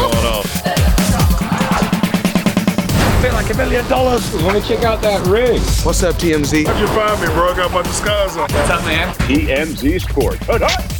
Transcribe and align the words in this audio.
Going 0.00 0.14
on? 0.24 0.42
Feel 3.20 3.34
like 3.34 3.50
a 3.50 3.54
million 3.54 3.86
dollars. 3.86 4.32
Let 4.42 4.54
me 4.54 4.62
check 4.66 4.82
out 4.82 5.02
that 5.02 5.26
ring. 5.26 5.60
What's 5.82 6.02
up, 6.02 6.14
TMZ? 6.14 6.66
How'd 6.66 6.80
you 6.80 6.86
find 6.86 7.20
me, 7.20 7.26
bro? 7.34 7.50
I 7.52 7.56
got 7.56 7.70
a 7.70 7.72
bunch 7.74 7.86
of 7.86 7.92
scars 7.92 8.34
on. 8.36 8.50
What's 8.50 8.70
up, 8.70 8.82
man? 8.86 9.12
TMZ 9.16 10.00
Sports. 10.00 10.38
Hut, 10.46 10.62
hut. 10.64 10.96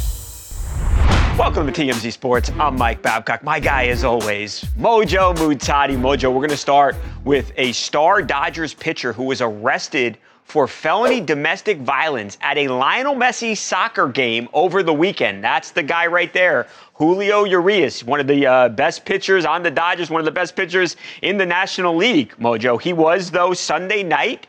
Welcome 1.39 1.65
to 1.65 1.73
TMZ 1.73 2.11
Sports. 2.11 2.51
I'm 2.59 2.75
Mike 2.77 3.01
Babcock. 3.01 3.41
My 3.41 3.59
guy, 3.59 3.87
as 3.87 4.03
always, 4.03 4.61
Mojo 4.77 5.35
Muhtadi. 5.35 5.97
Mojo, 5.97 6.25
we're 6.31 6.41
going 6.41 6.49
to 6.51 6.57
start 6.57 6.95
with 7.23 7.51
a 7.57 7.71
star 7.71 8.21
Dodgers 8.21 8.75
pitcher 8.75 9.13
who 9.13 9.23
was 9.23 9.41
arrested 9.41 10.19
for 10.43 10.67
felony 10.67 11.21
domestic 11.21 11.77
violence 11.77 12.37
at 12.41 12.57
a 12.57 12.67
Lionel 12.67 13.15
Messi 13.15 13.55
soccer 13.55 14.09
game 14.09 14.49
over 14.51 14.83
the 14.83 14.93
weekend. 14.93 15.41
That's 15.41 15.71
the 15.71 15.81
guy 15.81 16.07
right 16.07 16.33
there, 16.33 16.67
Julio 17.01 17.45
Urias, 17.45 18.03
one 18.03 18.19
of 18.19 18.27
the 18.27 18.45
uh, 18.45 18.69
best 18.69 19.05
pitchers 19.05 19.43
on 19.43 19.63
the 19.63 19.71
Dodgers, 19.71 20.11
one 20.11 20.21
of 20.21 20.25
the 20.25 20.31
best 20.31 20.55
pitchers 20.55 20.97
in 21.23 21.35
the 21.35 21.45
National 21.47 21.95
League, 21.95 22.35
Mojo. 22.39 22.79
He 22.79 22.93
was, 22.93 23.31
though, 23.31 23.55
Sunday 23.55 24.03
night 24.03 24.45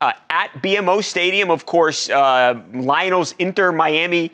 uh, 0.00 0.12
at 0.30 0.52
BMO 0.62 1.02
Stadium. 1.02 1.50
Of 1.50 1.66
course, 1.66 2.08
uh, 2.08 2.60
Lionel's 2.72 3.34
Inter 3.40 3.72
Miami 3.72 4.30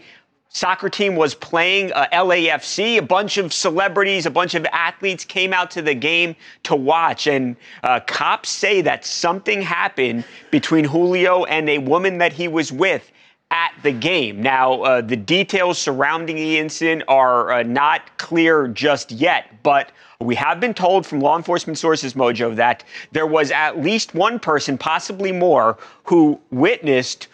soccer 0.51 0.91
team 0.91 1.17
was 1.17 1.34
playing 1.34 1.91
uh, 1.92 2.09
LAFC. 2.12 2.98
A 2.98 3.03
bunch 3.03 3.39
of 3.39 3.55
celebrities, 3.55 4.27
a 4.27 4.31
bunch 4.31 4.55
of 4.55 4.67
athletes 4.67 5.25
came 5.25 5.55
out 5.55 5.70
to 5.70 5.81
the 5.81 5.95
game 5.95 6.36
to 6.64 6.77
watch. 6.77 7.27
And 7.27 7.57
uh, 7.83 8.01
cops 8.01 8.51
say 8.51 8.83
that 8.83 9.07
something 9.07 9.62
happened 9.62 10.27
between 10.51 10.84
Julio 10.84 11.45
and 11.45 11.70
a 11.70 11.79
woman 11.79 12.19
that 12.19 12.34
he 12.34 12.48
was 12.48 12.70
with 12.70 13.11
at 13.77 13.83
the 13.83 13.92
game. 13.92 14.42
Now, 14.42 14.83
uh, 14.83 15.01
the 15.01 15.17
details 15.17 15.78
surrounding 15.78 16.37
the 16.37 16.59
incident 16.59 17.05
are 17.09 17.53
uh, 17.53 17.62
not 17.62 18.17
clear 18.19 18.69
just 18.69 19.12
yet, 19.12 19.62
but 19.62 19.92
we 20.20 20.34
have 20.37 20.61
been 20.61 20.75
told 20.75 21.06
from 21.06 21.20
law 21.20 21.37
enforcement 21.37 21.79
sources, 21.79 22.14
Mojo, 22.14 22.55
that 22.56 22.84
there 23.11 23.27
was 23.27 23.51
at 23.51 23.81
least 23.81 24.14
one 24.14 24.39
person, 24.39 24.79
possibly 24.79 25.33
more, 25.33 25.79
who 26.05 26.41
witnessed 26.51 27.29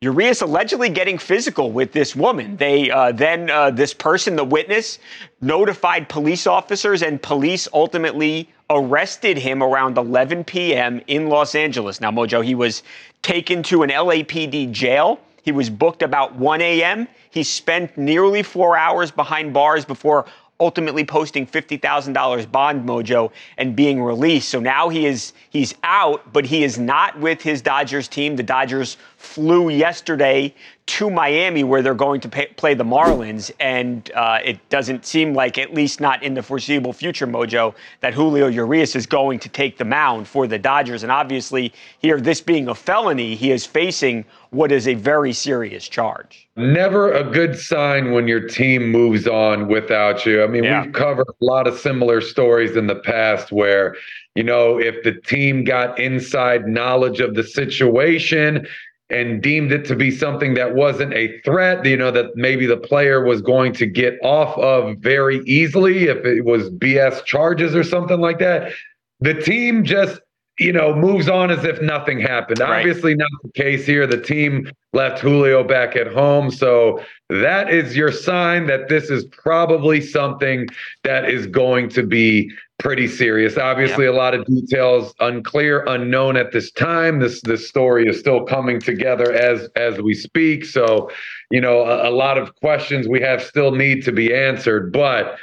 Urias 0.00 0.42
allegedly 0.42 0.88
getting 0.88 1.16
physical 1.16 1.70
with 1.70 1.92
this 1.92 2.16
woman. 2.16 2.56
They 2.56 2.90
uh, 2.90 3.12
then 3.12 3.50
uh, 3.50 3.70
this 3.70 3.94
person, 3.94 4.34
the 4.34 4.44
witness, 4.44 4.98
notified 5.40 6.08
police 6.08 6.46
officers, 6.48 7.02
and 7.02 7.22
police 7.22 7.68
ultimately 7.72 8.48
arrested 8.68 9.38
him 9.38 9.62
around 9.62 9.96
11 9.96 10.42
p.m. 10.44 11.00
in 11.06 11.28
Los 11.28 11.54
Angeles. 11.54 12.00
Now, 12.00 12.10
Mojo, 12.10 12.44
he 12.44 12.56
was 12.56 12.82
taken 13.22 13.62
to 13.64 13.84
an 13.84 13.90
LAPD 13.90 14.72
jail. 14.72 15.20
He 15.42 15.52
was 15.52 15.68
booked 15.68 16.02
about 16.02 16.34
1 16.36 16.60
a.m. 16.60 17.08
He 17.30 17.42
spent 17.42 17.98
nearly 17.98 18.42
four 18.42 18.76
hours 18.76 19.10
behind 19.10 19.52
bars 19.52 19.84
before 19.84 20.26
ultimately 20.60 21.04
posting 21.04 21.44
$50,000 21.44 22.50
bond 22.52 22.88
mojo 22.88 23.32
and 23.58 23.74
being 23.74 24.00
released. 24.00 24.48
So 24.48 24.60
now 24.60 24.88
he 24.88 25.06
is 25.06 25.32
he's 25.50 25.74
out, 25.82 26.32
but 26.32 26.46
he 26.46 26.62
is 26.62 26.78
not 26.78 27.18
with 27.18 27.42
his 27.42 27.60
Dodgers 27.60 28.06
team. 28.06 28.36
The 28.36 28.44
Dodgers 28.44 28.96
flew 29.22 29.68
yesterday 29.70 30.52
to 30.84 31.08
Miami 31.08 31.62
where 31.62 31.80
they're 31.80 31.94
going 31.94 32.20
to 32.20 32.28
pay, 32.28 32.46
play 32.56 32.74
the 32.74 32.84
Marlins, 32.84 33.52
and 33.60 34.10
uh, 34.16 34.40
it 34.44 34.58
doesn't 34.68 35.06
seem 35.06 35.32
like, 35.32 35.56
at 35.58 35.72
least 35.72 36.00
not 36.00 36.22
in 36.24 36.34
the 36.34 36.42
foreseeable 36.42 36.92
future, 36.92 37.26
Mojo, 37.26 37.72
that 38.00 38.12
Julio 38.12 38.48
Urias 38.48 38.96
is 38.96 39.06
going 39.06 39.38
to 39.38 39.48
take 39.48 39.78
the 39.78 39.84
mound 39.84 40.26
for 40.26 40.48
the 40.48 40.58
Dodgers. 40.58 41.04
And 41.04 41.12
obviously, 41.12 41.72
here, 42.00 42.20
this 42.20 42.40
being 42.40 42.68
a 42.68 42.74
felony, 42.74 43.36
he 43.36 43.52
is 43.52 43.64
facing 43.64 44.24
what 44.50 44.72
is 44.72 44.88
a 44.88 44.94
very 44.94 45.32
serious 45.32 45.88
charge. 45.88 46.48
Never 46.56 47.12
a 47.12 47.22
good 47.22 47.56
sign 47.56 48.10
when 48.10 48.26
your 48.26 48.46
team 48.46 48.90
moves 48.90 49.26
on 49.28 49.68
without 49.68 50.26
you. 50.26 50.42
I 50.42 50.48
mean, 50.48 50.64
Yeah. 50.64 50.82
we've 50.82 50.92
covered 50.92 51.28
a 51.28 51.44
lot 51.44 51.68
of 51.68 51.78
similar 51.78 52.20
stories 52.20 52.76
in 52.76 52.88
the 52.88 52.96
past 52.96 53.52
where, 53.52 53.94
you 54.34 54.42
know, 54.42 54.78
if 54.78 55.02
the 55.04 55.12
team 55.12 55.62
got 55.64 55.98
inside 55.98 56.66
knowledge 56.66 57.20
of 57.20 57.34
the 57.34 57.44
situation 57.44 58.66
and 59.12 59.42
deemed 59.42 59.70
it 59.72 59.84
to 59.84 59.94
be 59.94 60.10
something 60.10 60.54
that 60.54 60.74
wasn't 60.74 61.12
a 61.12 61.38
threat, 61.42 61.84
you 61.84 61.96
know, 61.96 62.10
that 62.10 62.34
maybe 62.34 62.66
the 62.66 62.78
player 62.78 63.22
was 63.24 63.42
going 63.42 63.72
to 63.74 63.86
get 63.86 64.18
off 64.22 64.56
of 64.58 64.96
very 64.98 65.40
easily 65.44 66.04
if 66.04 66.24
it 66.24 66.44
was 66.44 66.70
BS 66.70 67.24
charges 67.24 67.76
or 67.76 67.84
something 67.84 68.20
like 68.20 68.38
that, 68.38 68.72
the 69.20 69.34
team 69.34 69.84
just 69.84 70.20
you 70.62 70.72
know, 70.72 70.94
moves 70.94 71.28
on 71.28 71.50
as 71.50 71.64
if 71.64 71.80
nothing 71.82 72.20
happened. 72.20 72.60
Right. 72.60 72.78
Obviously, 72.78 73.14
not 73.14 73.30
the 73.42 73.50
case 73.52 73.84
here. 73.84 74.06
The 74.06 74.20
team 74.20 74.70
left 74.92 75.20
Julio 75.20 75.64
back 75.64 75.96
at 75.96 76.06
home. 76.06 76.50
So 76.50 77.02
that 77.30 77.70
is 77.70 77.96
your 77.96 78.12
sign 78.12 78.66
that 78.66 78.88
this 78.88 79.10
is 79.10 79.24
probably 79.26 80.00
something 80.00 80.68
that 81.02 81.28
is 81.28 81.46
going 81.46 81.88
to 81.90 82.02
be 82.02 82.50
pretty 82.78 83.08
serious. 83.08 83.56
Obviously, 83.56 84.06
a 84.06 84.12
lot 84.12 84.34
of 84.34 84.44
details 84.46 85.14
unclear, 85.20 85.84
unknown 85.86 86.36
at 86.36 86.52
this 86.52 86.70
time. 86.72 87.20
This 87.20 87.40
this 87.42 87.68
story 87.68 88.08
is 88.08 88.18
still 88.18 88.44
coming 88.44 88.80
together 88.80 89.32
as 89.32 89.68
as 89.76 90.00
we 90.00 90.14
speak. 90.14 90.64
So, 90.64 91.10
you 91.50 91.60
know, 91.60 91.82
a, 91.84 92.08
a 92.08 92.12
lot 92.12 92.38
of 92.38 92.54
questions 92.56 93.08
we 93.08 93.20
have 93.20 93.42
still 93.42 93.72
need 93.72 94.04
to 94.04 94.12
be 94.12 94.34
answered, 94.34 94.92
but 94.92 95.38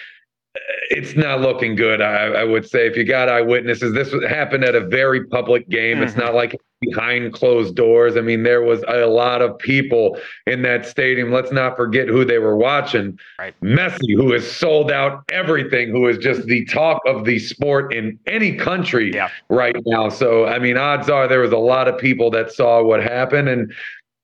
it's 0.90 1.16
not 1.16 1.42
looking 1.42 1.76
good. 1.76 2.02
I, 2.02 2.26
I 2.28 2.44
would 2.44 2.68
say 2.68 2.88
if 2.88 2.98
you 2.98 3.04
got 3.04 3.30
eyewitnesses, 3.30 3.94
this 3.94 4.14
happened 4.28 4.64
at 4.64 4.76
a 4.76 4.82
very 4.82 5.26
public 5.28 5.70
game. 5.70 6.02
It's 6.02 6.14
mm-hmm. 6.14 6.22
not 6.22 6.34
like 6.34 6.56
behind 6.82 7.34
closed 7.34 7.76
doors. 7.76 8.18
I 8.18 8.22
mean, 8.22 8.44
there 8.44 8.64
was 8.64 8.84
a 8.88 9.06
lot 9.06 9.42
of 9.42 9.58
people 9.60 10.18
in 10.48 10.62
that 10.64 10.86
stadium. 10.86 11.32
Let's 11.32 11.52
not 11.52 11.76
forget 11.76 12.08
who 12.08 12.26
they 12.26 12.40
were 12.40 12.56
watching. 12.56 13.20
Right. 13.38 13.54
Messi, 13.62 14.16
who 14.16 14.32
has 14.34 14.50
sold 14.50 14.92
out 14.92 15.24
everything, 15.30 15.90
who 15.92 16.08
is 16.08 16.18
just 16.18 16.46
the 16.48 16.66
talk 16.66 17.02
of 17.06 17.26
the 17.26 17.38
sport 17.40 17.94
in 17.94 18.18
any 18.28 18.56
country 18.56 19.14
Yeah. 19.14 19.30
right 19.50 19.76
now. 19.86 20.10
So, 20.10 20.46
I 20.46 20.60
mean, 20.60 20.78
odds 20.78 21.10
are 21.10 21.28
there 21.28 21.42
was 21.42 21.52
a 21.52 21.58
lot 21.58 21.88
of 21.88 21.98
people 21.98 22.32
that 22.32 22.52
saw 22.52 22.82
what 22.82 23.04
happened, 23.04 23.50
and 23.50 23.72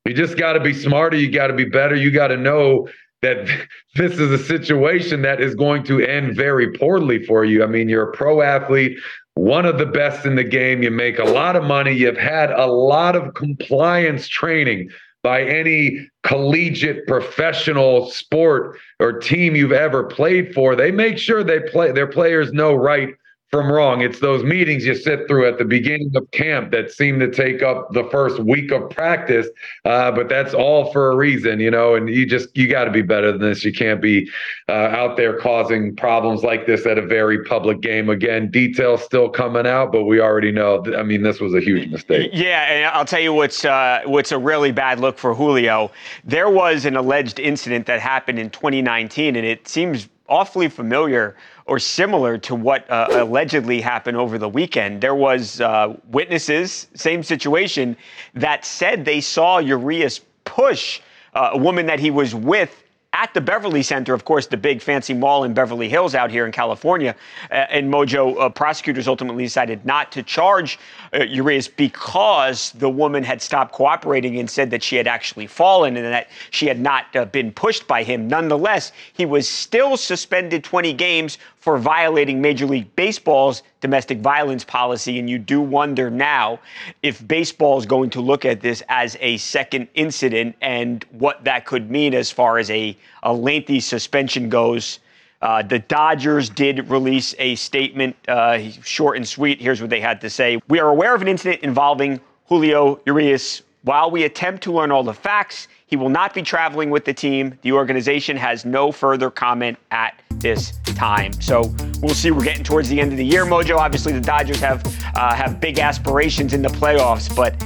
you 0.06 0.14
just 0.14 0.38
got 0.38 0.54
to 0.54 0.60
be 0.60 0.74
smarter. 0.74 1.18
You 1.18 1.32
got 1.32 1.48
to 1.48 1.54
be 1.54 1.66
better. 1.66 1.96
You 1.96 2.12
got 2.12 2.28
to 2.28 2.38
know 2.38 2.88
that 3.26 3.68
this 3.96 4.14
is 4.14 4.32
a 4.32 4.44
situation 4.44 5.22
that 5.24 5.42
is 5.42 5.56
going 5.56 5.84
to 5.84 6.00
end 6.02 6.36
very 6.36 6.72
poorly 6.72 7.26
for 7.26 7.44
you. 7.44 7.64
I 7.64 7.68
mean, 7.68 7.90
you're 7.90 8.10
a 8.10 8.16
pro 8.16 8.42
athlete, 8.42 8.98
one 9.34 9.66
of 9.66 9.78
the 9.78 9.86
best 9.86 10.26
in 10.26 10.36
the 10.36 10.44
game. 10.44 10.84
You 10.84 10.92
make 10.92 11.20
a 11.20 11.24
lot 11.24 11.56
of 11.56 11.64
money. 11.64 11.92
You've 11.92 12.18
had 12.18 12.52
a 12.52 12.68
lot 12.68 13.16
of 13.16 13.34
compliance 13.34 14.28
training 14.28 14.90
by 15.24 15.42
any 15.42 16.08
collegiate 16.24 17.08
professional 17.08 18.12
sport 18.12 18.78
or 19.00 19.14
team 19.14 19.56
you've 19.56 19.72
ever 19.72 20.04
played 20.04 20.54
for. 20.54 20.76
They 20.76 20.92
make 20.92 21.18
sure 21.18 21.44
they 21.44 21.62
play 21.62 21.92
their 21.92 22.08
players 22.08 22.54
know 22.54 22.76
right 22.76 23.10
from 23.56 23.72
wrong. 23.72 24.02
It's 24.02 24.20
those 24.20 24.44
meetings 24.44 24.86
you 24.86 24.96
sit 24.96 25.30
through 25.30 25.48
at 25.48 25.58
the 25.58 25.64
beginning 25.64 26.14
of 26.18 26.30
camp 26.32 26.72
that 26.72 26.92
seem 26.92 27.20
to 27.20 27.32
take 27.32 27.64
up 27.64 27.90
the 27.94 28.04
first 28.12 28.38
week 28.40 28.70
of 28.74 28.90
practice. 28.90 29.48
Uh, 29.86 30.12
but 30.12 30.28
that's 30.28 30.54
all 30.54 30.92
for 30.92 31.10
a 31.10 31.16
reason, 31.16 31.62
you 31.62 31.72
know. 31.72 31.96
And 31.96 32.10
you 32.10 32.26
just 32.26 32.50
you 32.58 32.68
got 32.68 32.84
to 32.84 32.92
be 32.92 33.02
better 33.02 33.32
than 33.32 33.40
this. 33.40 33.64
You 33.64 33.72
can't 33.72 34.02
be 34.02 34.30
uh, 34.68 34.74
out 34.74 35.16
there 35.16 35.40
causing 35.40 35.96
problems 35.96 36.44
like 36.44 36.66
this 36.66 36.86
at 36.86 36.98
a 36.98 37.02
very 37.02 37.46
public 37.46 37.80
game. 37.80 38.10
Again, 38.10 38.52
details 38.52 39.02
still 39.06 39.30
coming 39.30 39.66
out, 39.66 39.94
but 39.94 40.04
we 40.04 40.20
already 40.20 40.52
know. 40.52 40.84
I 40.98 41.04
mean, 41.04 41.24
this 41.24 41.40
was 41.40 41.54
a 41.54 41.62
huge 41.62 41.90
mistake. 41.90 42.32
Yeah, 42.34 42.70
and 42.70 42.86
I'll 42.88 43.06
tell 43.06 43.22
you 43.22 43.34
what's 43.34 43.64
uh, 43.64 44.02
what's 44.04 44.34
a 44.34 44.38
really 44.38 44.74
bad 44.74 45.00
look 45.00 45.18
for 45.18 45.34
Julio. 45.34 45.92
There 46.26 46.50
was 46.50 46.84
an 46.84 46.98
alleged 46.98 47.40
incident 47.40 47.86
that 47.86 48.02
happened 48.02 48.38
in 48.38 48.50
2019, 48.50 49.38
and 49.38 49.46
it 49.46 49.66
seems 49.66 50.10
awfully 50.28 50.68
familiar 50.68 51.38
or 51.66 51.80
similar 51.80 52.38
to 52.38 52.56
what 52.56 52.90
uh, 52.90 53.08
allegedly 53.12 53.82
happened 53.82 54.18
over 54.18 54.38
the 54.38 54.50
weekend. 54.50 55.02
There 55.02 55.16
was 55.16 55.62
uh, 55.62 55.96
witnesses, 56.12 56.88
same 56.94 57.24
situation, 57.24 57.98
that 58.36 58.66
said 58.66 59.04
they 59.04 59.22
saw 59.22 59.58
Urias 59.58 60.22
push 60.44 61.02
uh, 61.34 61.50
a 61.54 61.58
woman 61.58 61.88
that 61.88 62.00
he 62.00 62.12
was 62.12 62.36
with 62.36 62.84
at 63.16 63.34
the 63.34 63.40
Beverly 63.40 63.82
Center, 63.82 64.14
of 64.14 64.26
course, 64.26 64.46
the 64.46 64.58
big 64.58 64.82
fancy 64.82 65.14
mall 65.14 65.46
in 65.46 65.54
Beverly 65.54 65.88
Hills 65.88 66.16
out 66.16 66.30
here 66.30 66.46
in 66.46 66.52
California. 66.52 67.16
Uh, 67.50 67.54
and 67.54 67.92
Mojo 67.92 68.38
uh, 68.38 68.50
prosecutors 68.50 69.08
ultimately 69.08 69.46
decided 69.46 69.86
not 69.86 70.12
to 70.12 70.22
charge 70.22 70.78
uh, 71.14 71.24
Urias 71.24 71.70
because 71.70 72.72
the 72.72 72.90
woman 72.90 73.24
had 73.24 73.42
stopped 73.42 73.72
cooperating 73.72 74.38
and 74.38 74.50
said 74.50 74.70
that 74.70 74.84
she 74.84 74.98
had 74.98 75.08
actually 75.08 75.48
fallen 75.48 75.96
and 75.96 76.06
that 76.06 76.30
she 76.52 76.68
had 76.68 76.82
not 76.82 77.16
uh, 77.16 77.24
been 77.24 77.54
pushed 77.54 77.88
by 77.88 78.04
him. 78.04 78.28
Nonetheless, 78.28 78.92
he 79.14 79.26
was 79.26 79.48
still 79.48 79.96
suspended 79.96 80.66
20 80.66 80.92
games 80.92 81.38
for 81.66 81.80
violating 81.80 82.40
Major 82.40 82.68
League 82.68 82.96
Baseball's 82.96 83.64
domestic 83.82 84.20
violence 84.20 84.64
policy. 84.64 85.18
And 85.18 85.28
you 85.28 85.40
do 85.40 85.60
wonder 85.60 86.12
now 86.12 86.60
if 87.02 87.28
baseball 87.28 87.80
is 87.80 87.88
going 87.88 88.12
to 88.12 88.22
look 88.22 88.46
at 88.46 88.62
this 88.62 88.84
as 88.88 89.18
a 89.20 89.38
second 89.38 89.88
incident 89.96 90.56
and 90.62 91.04
what 91.10 91.44
that 91.44 91.66
could 91.66 91.90
mean 91.90 92.14
as 92.14 92.30
far 92.30 92.60
as 92.60 92.70
a, 92.70 92.96
a 93.24 93.34
lengthy 93.34 93.80
suspension 93.80 94.48
goes. 94.48 95.00
Uh, 95.42 95.64
the 95.64 95.80
Dodgers 95.80 96.52
did 96.52 96.88
release 96.88 97.34
a 97.40 97.56
statement, 97.56 98.16
uh, 98.28 98.60
short 98.84 99.18
and 99.18 99.28
sweet. 99.28 99.60
Here's 99.60 99.82
what 99.82 99.90
they 99.90 100.00
had 100.00 100.22
to 100.22 100.30
say 100.30 100.60
We 100.68 100.80
are 100.80 100.90
aware 100.90 101.16
of 101.16 101.24
an 101.24 101.28
incident 101.28 101.64
involving 101.64 102.22
Julio 102.48 103.00
Urias. 103.08 103.64
While 103.86 104.10
we 104.10 104.24
attempt 104.24 104.64
to 104.64 104.72
learn 104.72 104.90
all 104.90 105.04
the 105.04 105.14
facts, 105.14 105.68
he 105.86 105.96
will 105.96 106.10
not 106.10 106.34
be 106.34 106.42
traveling 106.42 106.90
with 106.90 107.06
the 107.06 107.14
team. 107.14 107.56
The 107.62 107.72
organization 107.72 108.36
has 108.36 108.66
no 108.66 108.92
further 108.92 109.30
comment 109.30 109.78
at 109.92 110.20
this 110.32 110.80
time. 110.96 111.40
So 111.40 111.72
we'll 112.02 112.16
see. 112.16 112.32
We're 112.32 112.44
getting 112.44 112.64
towards 112.64 112.90
the 112.90 113.00
end 113.00 113.12
of 113.12 113.20
the 113.20 113.26
year, 113.26 113.46
Mojo. 113.46 113.78
Obviously, 113.78 114.12
the 114.12 114.22
Dodgers 114.22 114.60
have 114.60 114.84
uh, 115.16 115.36
have 115.36 115.60
big 115.60 115.78
aspirations 115.78 116.54
in 116.54 116.64
the 116.64 116.70
playoffs, 116.70 117.34
but 117.36 117.64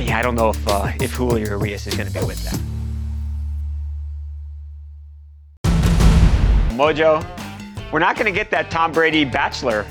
yeah, 0.00 0.16
I 0.16 0.22
don't 0.22 0.36
know 0.36 0.50
if 0.50 0.68
uh, 0.68 0.92
if 1.00 1.10
Julio 1.10 1.44
Urias 1.44 1.88
is 1.88 1.96
going 1.96 2.06
to 2.06 2.14
be 2.14 2.24
with 2.24 2.44
them. 2.44 2.60
Mojo, 6.78 7.26
we're 7.90 7.98
not 7.98 8.14
going 8.14 8.32
to 8.32 8.38
get 8.38 8.48
that 8.52 8.70
Tom 8.70 8.92
Brady 8.92 9.24
Bachelor 9.24 9.84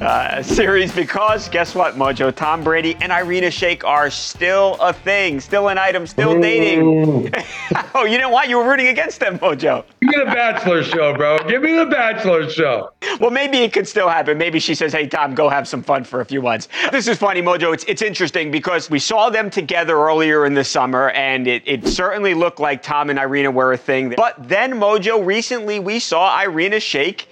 uh, 0.00 0.42
series 0.42 0.92
because 0.94 1.48
guess 1.48 1.74
what, 1.74 1.94
Mojo? 1.94 2.34
Tom 2.34 2.64
Brady 2.64 2.96
and 3.00 3.12
Irina 3.12 3.46
Shayk 3.46 3.84
are 3.84 4.10
still 4.10 4.76
a 4.80 4.92
thing, 4.92 5.40
still 5.40 5.68
an 5.68 5.78
item, 5.78 6.06
still 6.06 6.40
dating. 6.40 7.32
oh, 7.94 8.04
you 8.04 8.18
know 8.18 8.28
what? 8.28 8.48
You 8.48 8.58
were 8.58 8.68
rooting 8.68 8.88
against 8.88 9.20
them, 9.20 9.38
Mojo. 9.38 9.84
Give 10.00 10.10
me 10.10 10.18
the 10.18 10.24
Bachelor 10.26 10.82
show, 10.82 11.14
bro. 11.14 11.38
Give 11.48 11.62
me 11.62 11.74
the 11.76 11.86
Bachelor 11.86 12.48
show. 12.50 12.90
Well, 13.20 13.30
maybe 13.30 13.58
it 13.58 13.72
could 13.72 13.86
still 13.86 14.08
happen. 14.08 14.36
Maybe 14.36 14.58
she 14.58 14.74
says, 14.74 14.92
"Hey, 14.92 15.06
Tom, 15.06 15.34
go 15.34 15.48
have 15.48 15.68
some 15.68 15.82
fun 15.82 16.04
for 16.04 16.20
a 16.20 16.24
few 16.24 16.42
months." 16.42 16.68
This 16.90 17.06
is 17.06 17.18
funny, 17.18 17.42
Mojo. 17.42 17.72
It's 17.72 17.84
it's 17.84 18.02
interesting 18.02 18.50
because 18.50 18.90
we 18.90 18.98
saw 18.98 19.30
them 19.30 19.50
together 19.50 19.96
earlier 19.96 20.46
in 20.46 20.54
the 20.54 20.64
summer, 20.64 21.10
and 21.10 21.46
it, 21.46 21.62
it 21.66 21.86
certainly 21.86 22.34
looked 22.34 22.58
like 22.58 22.82
Tom 22.82 23.10
and 23.10 23.18
Irina 23.18 23.50
were 23.50 23.72
a 23.72 23.78
thing. 23.78 24.12
But 24.16 24.48
then, 24.48 24.72
Mojo, 24.72 25.24
recently 25.24 25.78
we 25.78 25.98
saw 25.98 26.40
Irina 26.40 26.76
Shayk 26.76 27.26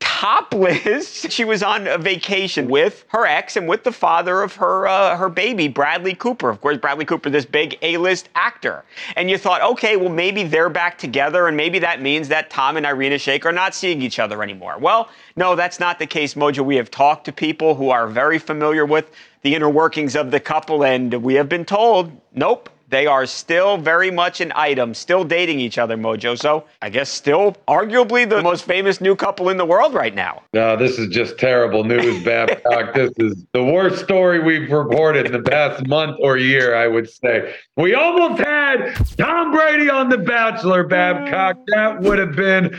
topless. 0.00 1.20
She 1.30 1.44
was 1.44 1.62
on 1.62 1.86
a 1.86 1.96
vacation 1.96 2.68
with 2.68 3.04
her 3.08 3.24
ex 3.24 3.56
and 3.56 3.68
with 3.68 3.84
the 3.84 3.92
father 3.92 4.42
of 4.42 4.56
her 4.56 4.88
uh, 4.88 5.16
her 5.16 5.28
baby, 5.28 5.68
Bradley 5.68 6.14
Cooper. 6.14 6.50
Of 6.50 6.60
course, 6.60 6.76
Bradley 6.76 7.04
Cooper, 7.04 7.30
this 7.30 7.46
big 7.46 7.78
A-list 7.82 8.28
actor. 8.34 8.84
And 9.16 9.30
you 9.30 9.38
thought, 9.38 9.62
okay, 9.62 9.96
well 9.96 10.10
maybe 10.10 10.42
they're 10.42 10.68
back 10.68 10.98
together, 10.98 11.46
and 11.46 11.56
maybe 11.56 11.78
that 11.78 12.02
means 12.02 12.28
that 12.28 12.50
Tom 12.50 12.76
and 12.76 12.84
Irina 12.84 13.16
Shayk 13.16 13.44
are 13.44 13.52
not 13.52 13.74
seeing 13.74 14.02
each 14.02 14.18
other 14.18 14.42
anymore. 14.42 14.76
Well, 14.78 15.08
no, 15.36 15.54
that's 15.54 15.78
not 15.78 15.98
the 15.98 16.06
case, 16.06 16.34
Mojo. 16.34 16.64
We 16.64 16.76
have 16.76 16.90
talked 16.90 17.24
to 17.26 17.32
people 17.32 17.74
who 17.74 17.90
are 17.90 18.06
very 18.08 18.38
familiar 18.38 18.84
with 18.84 19.10
the 19.42 19.54
inner 19.54 19.70
workings 19.70 20.16
of 20.16 20.30
the 20.30 20.40
couple, 20.40 20.84
and 20.84 21.14
we 21.22 21.34
have 21.34 21.48
been 21.48 21.64
told, 21.64 22.12
nope, 22.34 22.68
they 22.90 23.06
are 23.06 23.24
still 23.24 23.78
very 23.78 24.10
much 24.10 24.40
an 24.40 24.52
item, 24.54 24.94
still 24.94 25.24
dating 25.24 25.60
each 25.60 25.78
other, 25.78 25.96
Mojo. 25.96 26.38
So 26.38 26.64
I 26.82 26.90
guess 26.90 27.08
still 27.08 27.56
arguably 27.66 28.28
the 28.28 28.42
most 28.42 28.64
famous 28.64 29.00
new 29.00 29.14
couple 29.16 29.48
in 29.48 29.56
the 29.56 29.64
world 29.64 29.94
right 29.94 30.14
now. 30.14 30.42
No, 30.52 30.76
this 30.76 30.98
is 30.98 31.08
just 31.08 31.38
terrible 31.38 31.84
news, 31.84 32.22
Babcock. 32.24 32.94
this 32.94 33.12
is 33.18 33.46
the 33.52 33.64
worst 33.64 34.02
story 34.02 34.40
we've 34.40 34.70
reported 34.70 35.26
in 35.26 35.32
the 35.32 35.42
past 35.42 35.86
month 35.86 36.16
or 36.20 36.36
year, 36.36 36.74
I 36.74 36.88
would 36.88 37.08
say. 37.08 37.54
We 37.76 37.94
almost 37.94 38.42
had 38.42 38.94
Tom 39.16 39.52
Brady 39.52 39.88
on 39.88 40.08
The 40.08 40.18
Bachelor, 40.18 40.84
Babcock. 40.84 41.58
That 41.68 42.00
would 42.00 42.18
have 42.18 42.34
been 42.34 42.76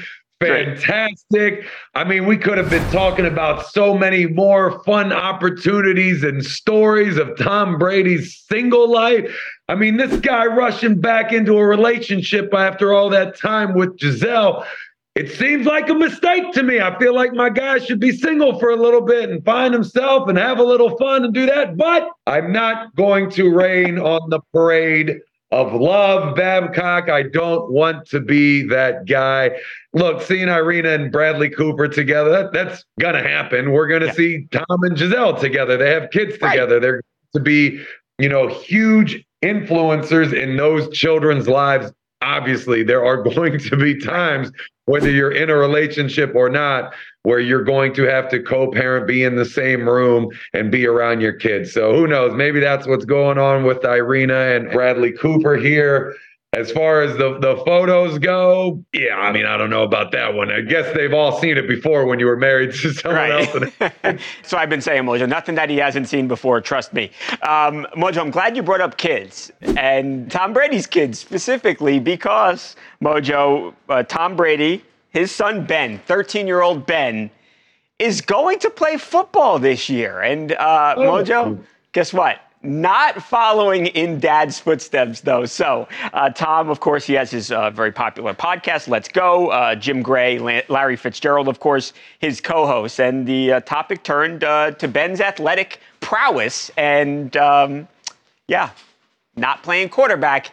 fantastic. 0.48 1.66
I 1.96 2.04
mean, 2.04 2.26
we 2.26 2.38
could 2.38 2.58
have 2.58 2.70
been 2.70 2.88
talking 2.92 3.26
about 3.26 3.68
so 3.68 3.98
many 3.98 4.26
more 4.26 4.84
fun 4.84 5.14
opportunities 5.14 6.24
and 6.24 6.44
stories 6.44 7.18
of 7.18 7.38
Tom 7.38 7.78
Brady's 7.78 8.38
single 8.38 8.92
life. 8.92 9.34
I 9.68 9.76
mean, 9.76 9.98
this 9.98 10.20
guy 10.20 10.46
rushing 10.46 11.00
back 11.00 11.32
into 11.32 11.58
a 11.58 11.66
relationship 11.66 12.54
after 12.54 12.94
all 12.94 13.10
that 13.10 13.38
time 13.38 13.74
with 13.74 13.98
Gisele. 13.98 14.66
It 15.14 15.30
seems 15.32 15.66
like 15.66 15.90
a 15.90 15.94
mistake 15.94 16.54
to 16.54 16.64
me. 16.64 16.80
I 16.80 16.98
feel 16.98 17.14
like 17.14 17.34
my 17.34 17.50
guy 17.50 17.80
should 17.80 18.00
be 18.00 18.14
single 18.14 18.58
for 18.60 18.70
a 18.70 18.78
little 18.78 19.02
bit 19.02 19.30
and 19.30 19.44
find 19.44 19.74
himself 19.74 20.30
and 20.30 20.38
have 20.38 20.58
a 20.58 20.64
little 20.64 20.98
fun 20.98 21.26
and 21.26 21.34
do 21.34 21.46
that. 21.48 21.76
But 21.76 22.10
I'm 22.28 22.54
not 22.54 22.96
going 22.96 23.30
to 23.32 23.54
rain 23.54 24.00
on 24.00 24.30
the 24.30 24.40
parade 24.54 25.20
of 25.52 25.74
love, 25.74 26.36
Babcock. 26.36 27.10
I 27.10 27.24
don't 27.24 27.72
want 27.72 28.08
to 28.10 28.20
be 28.22 28.64
that 28.68 29.06
guy. 29.06 29.52
Look, 29.94 30.22
seeing 30.22 30.48
Irina 30.48 30.90
and 30.90 31.12
Bradley 31.12 31.50
Cooper 31.50 31.88
together, 31.88 32.30
that, 32.32 32.54
that's 32.54 32.86
going 33.00 33.16
to 33.16 33.28
happen. 33.28 33.72
We're 33.72 33.88
going 33.88 34.02
to 34.02 34.08
yeah. 34.08 34.14
see 34.14 34.48
Tom 34.52 34.84
and 34.84 34.96
Gisele 34.96 35.36
together. 35.36 35.78
They 35.78 35.92
have 35.92 36.10
kids 36.12 36.34
together. 36.34 36.76
Right. 36.76 36.82
They're 36.82 37.02
to 37.36 37.40
be, 37.42 37.84
you 38.18 38.30
know, 38.30 38.48
huge 38.48 39.26
influencers 39.44 40.34
in 40.34 40.58
those 40.58 40.90
children's 40.96 41.48
lives. 41.48 41.92
Obviously, 42.22 42.84
there 42.84 43.06
are 43.06 43.22
going 43.36 43.60
to 43.60 43.78
be 43.78 44.00
times, 44.00 44.52
whether 44.86 45.10
you're 45.10 45.32
in 45.32 45.50
a 45.50 45.56
relationship 45.56 46.34
or 46.36 46.50
not, 46.50 46.94
where 47.24 47.40
you're 47.40 47.64
going 47.64 47.94
to 47.94 48.04
have 48.04 48.30
to 48.30 48.42
co-parent, 48.42 49.08
be 49.08 49.24
in 49.24 49.36
the 49.36 49.46
same 49.46 49.88
room, 49.88 50.30
and 50.54 50.72
be 50.72 50.88
around 50.88 51.22
your 51.22 51.34
kids. 51.34 51.72
So 51.74 51.94
who 51.94 52.08
knows? 52.08 52.34
Maybe 52.34 52.60
that's 52.60 52.88
what's 52.88 53.06
going 53.06 53.38
on 53.38 53.64
with 53.64 53.86
Irina 53.86 54.34
and 54.34 54.72
Bradley 54.72 55.12
Cooper 55.12 55.56
here. 55.56 56.16
As 56.54 56.70
far 56.70 57.02
as 57.02 57.16
the, 57.18 57.40
the 57.40 57.56
photos 57.66 58.20
go, 58.20 58.84
yeah, 58.92 59.16
I 59.16 59.32
mean, 59.32 59.46
I 59.46 59.56
don't 59.56 59.70
know 59.70 59.84
about 59.84 60.12
that 60.12 60.34
one. 60.34 60.52
I 60.52 60.60
guess 60.60 60.94
they've 60.94 61.14
all 61.14 61.40
seen 61.40 61.58
it 61.58 61.66
before 61.66 62.06
when 62.06 62.20
you 62.20 62.26
were 62.26 62.36
married 62.36 62.74
to 62.74 62.94
someone 62.94 63.30
right. 63.30 63.72
else. 63.82 64.22
so 64.44 64.58
I've 64.58 64.70
been 64.70 64.82
saying, 64.82 65.04
Mojo, 65.04 65.30
nothing 65.30 65.56
that 65.56 65.70
he 65.70 65.78
hasn't 65.78 66.10
seen 66.10 66.28
before, 66.28 66.60
trust 66.60 66.92
me. 66.92 67.12
Um, 67.44 67.88
Mojo, 67.96 68.18
I'm 68.18 68.32
glad 68.32 68.58
you 68.58 68.64
brought 68.64 68.82
up 68.82 68.98
kids 68.98 69.50
and 69.62 70.30
Tom 70.30 70.52
Brady's 70.52 70.88
kids 70.88 71.20
specifically 71.20 72.00
because, 72.00 72.76
Mojo, 73.02 73.74
uh, 73.88 74.04
Tom 74.04 74.36
Brady 74.36 74.84
his 75.12 75.32
son 75.32 75.66
Ben, 75.66 76.00
13 76.08 76.48
year 76.48 76.62
old 76.62 76.86
Ben, 76.86 77.30
is 78.00 78.22
going 78.22 78.60
to 78.60 78.70
play 78.70 78.98
football 78.98 79.60
this 79.60 79.90
year. 79.90 80.22
And 80.22 80.54
uh, 80.54 80.96
oh. 80.98 81.02
Mojo, 81.02 81.64
guess 81.92 82.14
what? 82.14 82.40
Not 82.64 83.24
following 83.24 83.88
in 83.88 84.20
dad's 84.20 84.60
footsteps, 84.60 85.22
though. 85.22 85.46
So, 85.46 85.88
uh, 86.14 86.30
Tom, 86.30 86.70
of 86.70 86.80
course, 86.80 87.08
he 87.08 87.14
has 87.14 87.32
his 87.32 87.52
uh, 87.52 87.72
very 87.72 87.92
popular 87.92 88.36
podcast, 88.36 88.88
Let's 88.88 89.08
Go. 89.08 89.50
Uh, 89.50 89.74
Jim 89.74 90.04
Gray, 90.04 90.38
Larry 90.70 90.96
Fitzgerald, 90.96 91.48
of 91.48 91.60
course, 91.60 91.92
his 92.20 92.40
co 92.40 92.68
host. 92.68 93.00
And 93.00 93.26
the 93.26 93.54
uh, 93.54 93.60
topic 93.62 94.04
turned 94.04 94.44
uh, 94.44 94.72
to 94.72 94.88
Ben's 94.88 95.22
athletic 95.22 95.80
prowess. 96.02 96.70
And 96.78 97.36
um, 97.36 97.88
yeah, 98.48 98.70
not 99.36 99.64
playing 99.64 99.90
quarterback. 99.90 100.52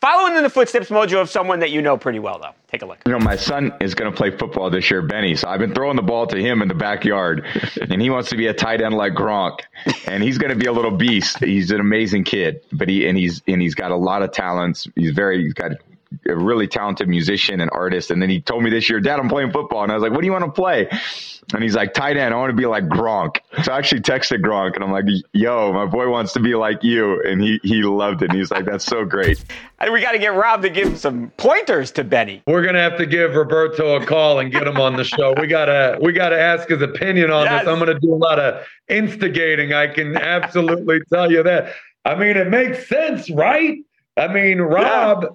Following 0.00 0.36
in 0.36 0.44
the 0.44 0.50
footsteps, 0.50 0.90
Mojo, 0.90 1.20
of 1.20 1.28
someone 1.28 1.58
that 1.58 1.72
you 1.72 1.82
know 1.82 1.96
pretty 1.96 2.20
well, 2.20 2.38
though. 2.38 2.52
Take 2.70 2.82
a 2.82 2.86
look. 2.86 2.98
You 3.04 3.12
know, 3.12 3.18
my 3.18 3.34
son 3.34 3.72
is 3.80 3.96
going 3.96 4.08
to 4.08 4.16
play 4.16 4.30
football 4.30 4.70
this 4.70 4.88
year, 4.92 5.02
Benny. 5.02 5.34
So 5.34 5.48
I've 5.48 5.58
been 5.58 5.74
throwing 5.74 5.96
the 5.96 6.02
ball 6.02 6.24
to 6.28 6.36
him 6.36 6.62
in 6.62 6.68
the 6.68 6.74
backyard, 6.74 7.44
and 7.90 8.00
he 8.00 8.08
wants 8.08 8.28
to 8.30 8.36
be 8.36 8.46
a 8.46 8.54
tight 8.54 8.80
end 8.80 8.94
like 8.94 9.14
Gronk, 9.14 9.58
and 10.06 10.22
he's 10.22 10.38
going 10.38 10.50
to 10.50 10.56
be 10.56 10.66
a 10.66 10.72
little 10.72 10.92
beast. 10.92 11.42
He's 11.42 11.72
an 11.72 11.80
amazing 11.80 12.22
kid, 12.22 12.60
but 12.70 12.88
he 12.88 13.08
and 13.08 13.18
he's 13.18 13.42
and 13.48 13.60
he's 13.60 13.74
got 13.74 13.90
a 13.90 13.96
lot 13.96 14.22
of 14.22 14.30
talents. 14.30 14.86
He's 14.94 15.10
very 15.10 15.42
he's 15.42 15.54
got 15.54 15.72
a 16.26 16.34
really 16.34 16.66
talented 16.66 17.08
musician 17.08 17.60
and 17.60 17.70
artist. 17.72 18.10
And 18.10 18.20
then 18.20 18.30
he 18.30 18.40
told 18.40 18.62
me 18.62 18.70
this 18.70 18.88
year, 18.88 19.00
Dad, 19.00 19.18
I'm 19.18 19.28
playing 19.28 19.52
football. 19.52 19.82
And 19.82 19.92
I 19.92 19.94
was 19.94 20.02
like, 20.02 20.12
What 20.12 20.20
do 20.20 20.26
you 20.26 20.32
want 20.32 20.44
to 20.44 20.50
play? 20.50 20.88
And 21.54 21.62
he's 21.62 21.74
like, 21.74 21.94
Tight 21.94 22.16
end. 22.16 22.34
I 22.34 22.36
want 22.36 22.50
to 22.50 22.56
be 22.56 22.66
like 22.66 22.84
Gronk. 22.84 23.38
So 23.62 23.72
I 23.72 23.78
actually 23.78 24.00
texted 24.00 24.42
Gronk 24.42 24.74
and 24.74 24.84
I'm 24.84 24.90
like, 24.90 25.04
Yo, 25.32 25.72
my 25.72 25.86
boy 25.86 26.08
wants 26.08 26.32
to 26.34 26.40
be 26.40 26.54
like 26.54 26.82
you. 26.82 27.22
And 27.22 27.42
he 27.42 27.60
he 27.62 27.82
loved 27.82 28.22
it. 28.22 28.30
And 28.30 28.38
he's 28.38 28.50
like, 28.50 28.64
That's 28.64 28.84
so 28.84 29.04
great. 29.04 29.44
And 29.80 29.92
we 29.92 30.00
got 30.00 30.10
to 30.10 30.18
get 30.18 30.34
Rob 30.34 30.62
to 30.62 30.70
give 30.70 30.98
some 30.98 31.30
pointers 31.36 31.92
to 31.92 32.02
Benny. 32.02 32.42
We're 32.48 32.64
gonna 32.64 32.80
have 32.80 32.98
to 32.98 33.06
give 33.06 33.36
Roberto 33.36 33.94
a 33.94 34.04
call 34.04 34.40
and 34.40 34.50
get 34.50 34.66
him 34.66 34.80
on 34.80 34.96
the 34.96 35.04
show. 35.04 35.34
We 35.40 35.46
gotta 35.46 36.00
we 36.02 36.12
gotta 36.12 36.36
ask 36.36 36.68
his 36.68 36.82
opinion 36.82 37.30
on 37.30 37.44
yes. 37.44 37.60
this. 37.60 37.68
I'm 37.68 37.78
gonna 37.78 38.00
do 38.00 38.12
a 38.12 38.16
lot 38.16 38.40
of 38.40 38.66
instigating. 38.88 39.74
I 39.74 39.86
can 39.86 40.16
absolutely 40.16 40.98
tell 41.12 41.30
you 41.30 41.44
that. 41.44 41.74
I 42.04 42.16
mean, 42.16 42.36
it 42.36 42.48
makes 42.48 42.88
sense, 42.88 43.30
right? 43.30 43.78
I 44.16 44.26
mean, 44.26 44.60
Rob. 44.60 45.22
Yeah 45.22 45.28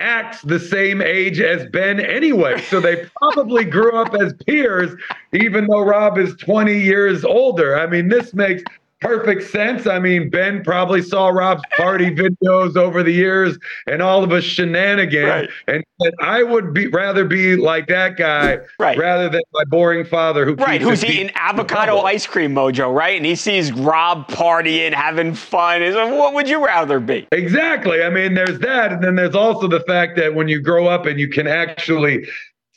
acts 0.00 0.42
the 0.42 0.58
same 0.58 1.00
age 1.00 1.40
as 1.40 1.66
Ben 1.70 2.00
anyway. 2.00 2.60
So 2.62 2.80
they 2.80 3.06
probably 3.16 3.64
grew 3.64 3.96
up 3.96 4.14
as 4.14 4.32
peers, 4.46 4.98
even 5.32 5.66
though 5.66 5.80
Rob 5.82 6.18
is 6.18 6.34
20 6.36 6.78
years 6.78 7.24
older. 7.24 7.78
I 7.78 7.86
mean, 7.86 8.08
this 8.08 8.34
makes 8.34 8.62
perfect 9.00 9.50
sense. 9.50 9.86
I 9.86 9.98
mean, 9.98 10.28
Ben 10.30 10.62
probably 10.62 11.02
saw 11.02 11.28
Rob's 11.28 11.62
party 11.76 12.10
videos 12.14 12.76
over 12.76 13.02
the 13.02 13.12
years 13.12 13.58
and 13.86 14.02
all 14.02 14.22
of 14.22 14.30
his 14.30 14.44
shenanigans, 14.44 15.24
Right. 15.26 15.50
and 15.68 15.84
said, 16.02 16.14
I 16.20 16.42
would 16.42 16.72
be 16.74 16.86
rather 16.88 17.24
be 17.24 17.56
like 17.56 17.86
that 17.88 18.16
guy 18.16 18.58
Right. 18.78 18.98
rather 18.98 19.28
than 19.28 19.40
my 19.52 19.64
boring 19.64 20.04
father 20.04 20.44
who 20.44 20.54
Right, 20.54 20.80
who's 20.82 21.04
eating 21.04 21.30
avocado 21.34 22.00
ice 22.00 22.26
cream, 22.26 22.54
Mojo, 22.54 22.94
right? 22.94 23.16
And 23.16 23.24
he 23.26 23.34
sees 23.34 23.72
Rob 23.72 24.28
partying, 24.28 24.92
having 24.92 25.34
fun. 25.34 25.80
He's 25.82 25.94
like, 25.94 26.12
what 26.12 26.34
would 26.34 26.48
you 26.48 26.64
rather 26.64 27.00
be? 27.00 27.26
Exactly. 27.32 28.02
I 28.02 28.10
mean, 28.10 28.34
there's 28.34 28.58
that. 28.60 28.92
And 28.92 29.02
then 29.02 29.16
there's 29.16 29.34
also 29.34 29.66
the 29.66 29.80
fact 29.80 30.16
that 30.16 30.34
when 30.34 30.48
you 30.48 30.60
grow 30.60 30.86
up 30.86 31.06
and 31.06 31.18
you 31.18 31.28
can 31.28 31.46
actually 31.46 32.28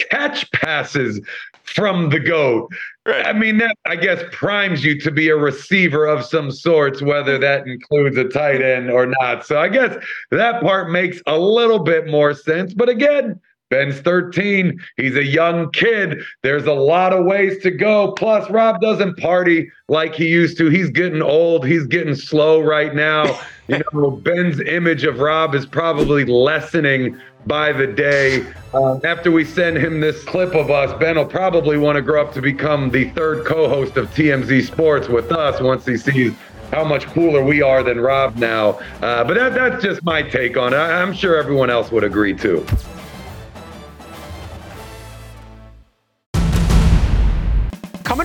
catch 0.09 0.49
passes 0.51 1.19
from 1.63 2.09
the 2.09 2.19
GOAT, 2.19 2.69
Right. 3.05 3.25
I 3.25 3.33
mean, 3.33 3.57
that 3.57 3.75
I 3.85 3.97
guess 3.97 4.23
primes 4.31 4.85
you 4.85 4.97
to 5.01 5.11
be 5.11 5.27
a 5.27 5.35
receiver 5.35 6.05
of 6.05 6.23
some 6.23 6.49
sorts, 6.51 7.01
whether 7.01 7.37
that 7.37 7.67
includes 7.67 8.15
a 8.15 8.23
tight 8.23 8.61
end 8.61 8.89
or 8.89 9.05
not. 9.05 9.45
So 9.45 9.59
I 9.59 9.67
guess 9.67 10.01
that 10.31 10.61
part 10.61 10.89
makes 10.89 11.21
a 11.27 11.37
little 11.37 11.79
bit 11.79 12.07
more 12.07 12.33
sense. 12.33 12.73
But 12.73 12.87
again, 12.87 13.41
Ben's 13.73 13.99
13. 14.01 14.79
He's 14.97 15.15
a 15.15 15.23
young 15.25 15.71
kid. 15.71 16.21
There's 16.43 16.65
a 16.65 16.73
lot 16.73 17.11
of 17.11 17.25
ways 17.25 17.57
to 17.63 17.71
go. 17.71 18.11
Plus, 18.11 18.47
Rob 18.51 18.79
doesn't 18.81 19.17
party 19.17 19.67
like 19.87 20.13
he 20.13 20.27
used 20.27 20.59
to. 20.59 20.69
He's 20.69 20.91
getting 20.91 21.23
old. 21.23 21.65
He's 21.65 21.87
getting 21.87 22.13
slow 22.13 22.61
right 22.61 22.93
now. 22.93 23.39
You 23.69 23.81
know, 23.93 24.11
Ben's 24.11 24.59
image 24.59 25.05
of 25.05 25.19
Rob 25.19 25.55
is 25.55 25.65
probably 25.65 26.25
lessening 26.25 27.17
by 27.47 27.71
the 27.71 27.87
day. 27.87 28.45
Uh, 28.73 28.99
after 29.05 29.31
we 29.31 29.45
send 29.45 29.77
him 29.77 30.01
this 30.01 30.21
clip 30.25 30.53
of 30.53 30.69
us, 30.69 30.91
Ben 30.99 31.15
will 31.15 31.25
probably 31.25 31.77
want 31.77 31.95
to 31.95 32.01
grow 32.01 32.25
up 32.25 32.33
to 32.33 32.41
become 32.41 32.91
the 32.91 33.09
third 33.11 33.45
co 33.45 33.69
host 33.69 33.95
of 33.95 34.09
TMZ 34.13 34.67
Sports 34.67 35.07
with 35.07 35.31
us 35.31 35.61
once 35.61 35.85
he 35.85 35.95
sees 35.95 36.33
how 36.73 36.83
much 36.83 37.05
cooler 37.05 37.41
we 37.41 37.61
are 37.61 37.83
than 37.83 38.01
Rob 38.01 38.35
now. 38.35 38.71
Uh, 39.01 39.23
but 39.23 39.35
that, 39.35 39.53
that's 39.53 39.81
just 39.81 40.03
my 40.03 40.21
take 40.21 40.57
on 40.57 40.73
it. 40.73 40.77
I- 40.77 41.01
I'm 41.01 41.13
sure 41.13 41.37
everyone 41.37 41.69
else 41.69 41.89
would 41.89 42.03
agree 42.03 42.33
too. 42.33 42.65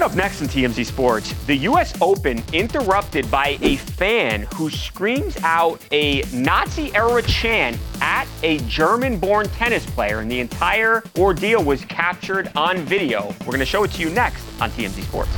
Up 0.09 0.17
next 0.17 0.41
in 0.41 0.49
TMZ 0.49 0.87
Sports, 0.87 1.35
the 1.45 1.57
U.S. 1.57 1.93
Open 2.01 2.43
interrupted 2.55 3.31
by 3.31 3.59
a 3.61 3.77
fan 3.77 4.47
who 4.55 4.71
screams 4.71 5.37
out 5.43 5.83
a 5.93 6.23
Nazi 6.33 6.95
era 6.95 7.21
chant 7.21 7.77
at 8.01 8.27
a 8.43 8.57
German 8.61 9.19
born 9.19 9.49
tennis 9.51 9.85
player, 9.85 10.21
and 10.21 10.31
the 10.31 10.41
entire 10.41 11.03
ordeal 11.19 11.63
was 11.63 11.85
captured 11.85 12.51
on 12.57 12.79
video. 12.79 13.35
We're 13.41 13.47
going 13.47 13.59
to 13.59 13.67
show 13.67 13.85
it 13.85 13.91
to 13.93 14.03
you 14.03 14.09
next 14.09 14.43
on 14.63 14.71
TMZ 14.71 15.03
Sports. 15.03 15.31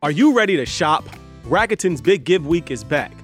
Are 0.00 0.12
you 0.12 0.32
ready 0.36 0.56
to 0.56 0.66
shop? 0.66 1.08
Rakuten's 1.46 2.00
Big 2.00 2.22
Give 2.22 2.46
Week 2.46 2.70
is 2.70 2.84
back. 2.84 3.23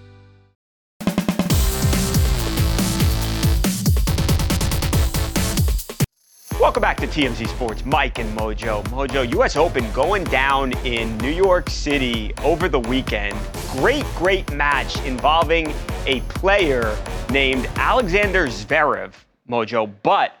Welcome 6.71 6.83
back 6.83 7.01
to 7.01 7.07
TMZ 7.07 7.49
Sports. 7.49 7.85
Mike 7.85 8.17
and 8.17 8.33
Mojo. 8.39 8.81
Mojo, 8.85 9.29
U.S. 9.33 9.57
Open 9.57 9.91
going 9.91 10.23
down 10.23 10.71
in 10.85 11.17
New 11.17 11.29
York 11.29 11.69
City 11.69 12.33
over 12.45 12.69
the 12.69 12.79
weekend. 12.79 13.37
Great, 13.71 14.05
great 14.15 14.49
match 14.53 14.97
involving 15.03 15.73
a 16.05 16.21
player 16.29 16.97
named 17.29 17.69
Alexander 17.75 18.47
Zverev, 18.47 19.11
Mojo. 19.49 19.91
But 20.01 20.37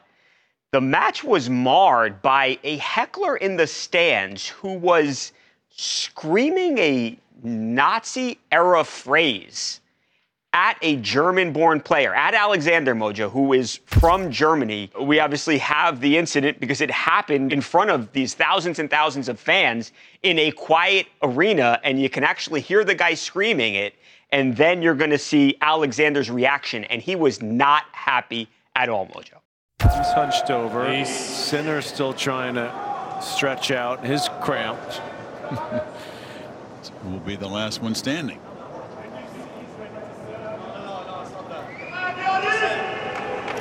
the 0.71 0.79
match 0.79 1.21
was 1.21 1.49
marred 1.49 2.21
by 2.21 2.57
a 2.63 2.77
heckler 2.77 3.35
in 3.35 3.57
the 3.57 3.67
stands 3.67 4.47
who 4.47 4.75
was 4.75 5.33
screaming 5.69 6.77
a 6.77 7.17
Nazi 7.43 8.39
era 8.53 8.85
phrase 8.85 9.80
at 10.53 10.77
a 10.81 10.97
German 10.97 11.53
born 11.53 11.79
player, 11.79 12.13
at 12.13 12.33
Alexander 12.33 12.93
Mojo, 12.93 13.31
who 13.31 13.53
is 13.53 13.79
from 13.85 14.31
Germany. 14.31 14.91
We 14.99 15.19
obviously 15.19 15.57
have 15.59 16.01
the 16.01 16.17
incident 16.17 16.59
because 16.59 16.81
it 16.81 16.91
happened 16.91 17.53
in 17.53 17.61
front 17.61 17.89
of 17.89 18.11
these 18.11 18.33
thousands 18.33 18.79
and 18.79 18.89
thousands 18.89 19.29
of 19.29 19.39
fans 19.39 19.93
in 20.23 20.37
a 20.39 20.51
quiet 20.51 21.07
arena, 21.21 21.79
and 21.83 22.01
you 22.01 22.09
can 22.09 22.23
actually 22.23 22.61
hear 22.61 22.83
the 22.83 22.95
guy 22.95 23.13
screaming 23.13 23.75
it. 23.75 23.95
And 24.33 24.55
then 24.55 24.81
you're 24.81 24.95
going 24.95 25.11
to 25.11 25.17
see 25.17 25.57
Alexander's 25.61 26.31
reaction, 26.31 26.85
and 26.85 27.01
he 27.01 27.15
was 27.15 27.41
not 27.41 27.83
happy 27.91 28.49
at 28.75 28.87
all, 28.87 29.07
Mojo. 29.07 29.39
He's 29.81 30.11
hunched 30.13 30.49
over. 30.49 31.05
Sinner's 31.05 31.85
still 31.85 32.13
trying 32.13 32.55
to 32.55 32.71
stretch 33.21 33.71
out 33.71 34.05
his 34.05 34.29
cramps. 34.41 34.99
will 37.03 37.19
be 37.19 37.35
the 37.35 37.47
last 37.47 37.81
one 37.81 37.95
standing. 37.95 38.39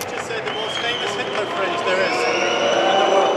just 0.08 0.26
said 0.26 0.44
the 0.46 0.54
most 0.54 0.76
famous 0.80 1.12
Hitler 1.16 1.46
phrase 1.56 1.80
there 1.84 2.00
is 2.04 2.16
in 2.20 2.36
the 3.00 3.08
world. 3.10 3.36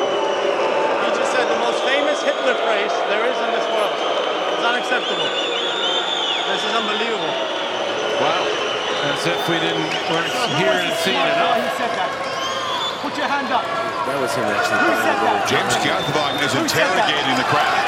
He 1.04 1.10
just 1.18 1.32
said 1.32 1.46
the 1.48 1.60
most 1.60 1.82
famous 1.84 2.20
Hitler 2.22 2.56
phrase 2.68 2.94
there 3.10 3.26
is 3.26 3.38
in 3.40 3.50
this 3.52 3.68
world. 3.74 3.96
It's 4.54 4.66
unacceptable. 4.66 5.30
This 6.52 6.62
is 6.64 6.74
unbelievable. 6.76 7.34
Wow. 8.22 8.44
As 9.04 9.28
if 9.44 9.50
we 9.50 9.60
didn't 9.60 9.84
weren't 10.08 10.32
hearing 10.56 10.88
and 10.88 10.96
seeing 11.04 11.20
enough. 11.20 11.60
He 11.60 11.68
said 11.76 11.92
that. 12.00 12.12
Put 13.04 13.18
your 13.18 13.28
hand 13.28 13.52
up. 13.52 13.68
That 14.08 14.16
was 14.22 14.32
him 14.32 14.48
actually. 14.48 14.80
Who 14.80 14.96
said 15.04 15.20
that? 15.20 15.44
James 15.52 15.76
Keothavong 15.84 16.40
is 16.40 16.54
Who 16.56 16.64
interrogating 16.64 17.36
the 17.36 17.44
crowd, 17.52 17.84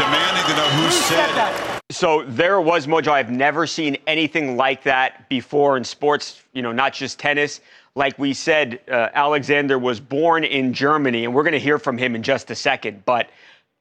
demanding 0.00 0.44
to 0.48 0.54
know 0.56 0.68
who, 0.72 0.84
Who 0.84 0.90
said, 0.90 1.26
said 1.28 1.36
that? 1.36 1.80
So 1.90 2.24
there 2.24 2.62
was 2.62 2.86
Mojo. 2.86 3.12
I've 3.12 3.30
never 3.30 3.66
seen 3.66 3.98
anything 4.06 4.56
like 4.56 4.82
that 4.84 5.28
before 5.28 5.76
in 5.76 5.84
sports, 5.84 6.42
you 6.54 6.62
know, 6.62 6.72
not 6.72 6.94
just 6.94 7.18
tennis. 7.18 7.60
Like 7.94 8.18
we 8.18 8.32
said, 8.32 8.80
uh, 8.90 9.10
Alexander 9.12 9.78
was 9.78 10.00
born 10.00 10.44
in 10.44 10.72
Germany, 10.72 11.26
and 11.26 11.34
we're 11.34 11.42
going 11.42 11.52
to 11.52 11.58
hear 11.58 11.78
from 11.78 11.98
him 11.98 12.14
in 12.14 12.22
just 12.22 12.50
a 12.50 12.54
second. 12.54 13.04
But 13.04 13.28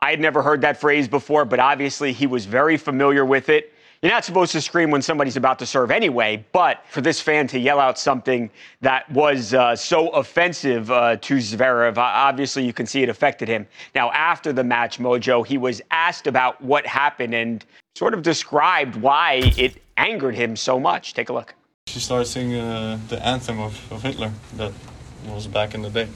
I 0.01 0.10
had 0.10 0.20
never 0.20 0.41
heard 0.41 0.60
that 0.62 0.82
phrase 0.82 1.08
before, 1.08 1.46
but 1.46 1.60
obviously 1.62 2.12
he 2.12 2.27
was 2.27 2.46
very 2.46 2.75
familiar 2.75 3.24
with 3.24 3.48
it. 3.48 3.72
You're 4.01 4.13
not 4.13 4.24
supposed 4.24 4.53
to 4.53 4.62
scream 4.62 4.91
when 4.91 5.01
somebody's 5.01 5.36
about 5.36 5.60
to 5.60 5.65
serve 5.65 5.91
anyway, 5.91 6.46
but 6.53 6.86
for 6.89 7.01
this 7.01 7.20
fan 7.20 7.48
to 7.48 7.60
yell 7.60 7.82
out 7.82 8.00
something 8.00 8.50
that 8.79 9.12
was 9.12 9.53
uh, 9.53 9.75
so 9.75 10.08
offensive 10.12 10.89
uh, 10.89 11.18
to 11.18 11.36
Zverev, 11.36 11.98
obviously 11.98 12.63
you 12.63 12.72
can 12.72 12.86
see 12.86 13.03
it 13.03 13.10
affected 13.10 13.50
him. 13.50 13.68
Now, 13.94 14.10
after 14.12 14.53
the 14.53 14.63
match, 14.63 15.00
Mojo, 15.00 15.46
he 15.46 15.58
was 15.58 15.82
asked 15.91 16.27
about 16.27 16.62
what 16.62 16.88
happened 16.88 17.36
and 17.36 17.65
sort 17.96 18.13
of 18.13 18.22
described 18.22 18.96
why 18.96 19.51
it 19.58 19.82
angered 19.98 20.36
him 20.36 20.56
so 20.56 20.79
much. 20.79 21.13
Take 21.13 21.27
a 21.27 21.34
look. 21.34 21.53
She 21.88 22.00
started 22.00 22.27
singing 22.27 22.62
uh, 22.62 23.00
the 23.10 23.22
anthem 23.25 23.60
of, 23.60 23.91
of 23.91 24.01
Hitler 24.01 24.32
that 24.56 24.72
was 25.27 25.46
back 25.46 25.74
in 25.74 25.82
the 25.82 25.89
day. 25.89 26.08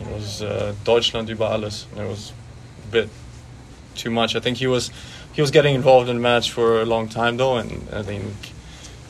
It 0.00 0.06
was 0.06 0.40
uh, 0.40 0.74
Deutschland 0.84 1.28
über 1.28 1.44
alles. 1.44 1.86
It 1.94 2.08
was 2.08 2.32
a 2.88 2.90
bit 2.90 3.10
too 3.96 4.10
much. 4.10 4.34
I 4.34 4.40
think 4.40 4.56
he 4.56 4.66
was 4.66 4.90
he 5.32 5.40
was 5.40 5.50
getting 5.50 5.74
involved 5.74 6.08
in 6.08 6.16
the 6.16 6.22
match 6.22 6.50
for 6.50 6.80
a 6.80 6.84
long 6.84 7.08
time 7.08 7.36
though, 7.36 7.56
and 7.56 7.88
I 7.92 8.02
think 8.02 8.34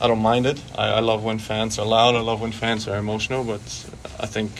I 0.01 0.07
don't 0.07 0.21
mind 0.21 0.45
it. 0.45 0.61
I, 0.77 0.93
I 0.93 0.99
love 0.99 1.23
when 1.23 1.39
fans 1.39 1.77
are 1.79 1.85
loud. 1.85 2.15
I 2.15 2.21
love 2.21 2.41
when 2.41 2.51
fans 2.51 2.87
are 2.87 2.97
emotional. 2.97 3.43
But 3.43 3.61
I 4.19 4.25
think 4.25 4.51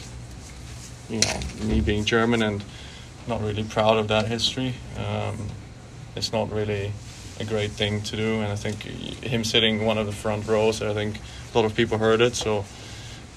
you 1.10 1.20
know 1.22 1.66
me 1.66 1.82
being 1.82 2.06
German 2.06 2.42
and 2.42 2.64
not 3.28 3.42
really 3.42 3.64
proud 3.64 3.98
of 3.98 4.08
that 4.10 4.28
history. 4.28 4.76
Um, 4.98 5.48
it's 6.16 6.32
not 6.32 6.52
really 6.52 6.92
a 7.40 7.46
great 7.46 7.72
thing 7.72 8.02
to 8.02 8.16
do, 8.16 8.42
and 8.42 8.52
I 8.52 8.56
think 8.56 8.84
him 9.24 9.44
sitting 9.44 9.86
one 9.86 9.98
of 9.98 10.06
the 10.06 10.12
front 10.12 10.48
rows, 10.48 10.82
I 10.82 10.94
think 10.94 11.20
a 11.54 11.58
lot 11.58 11.66
of 11.66 11.76
people 11.76 11.98
heard 11.98 12.22
it. 12.22 12.36
So 12.36 12.66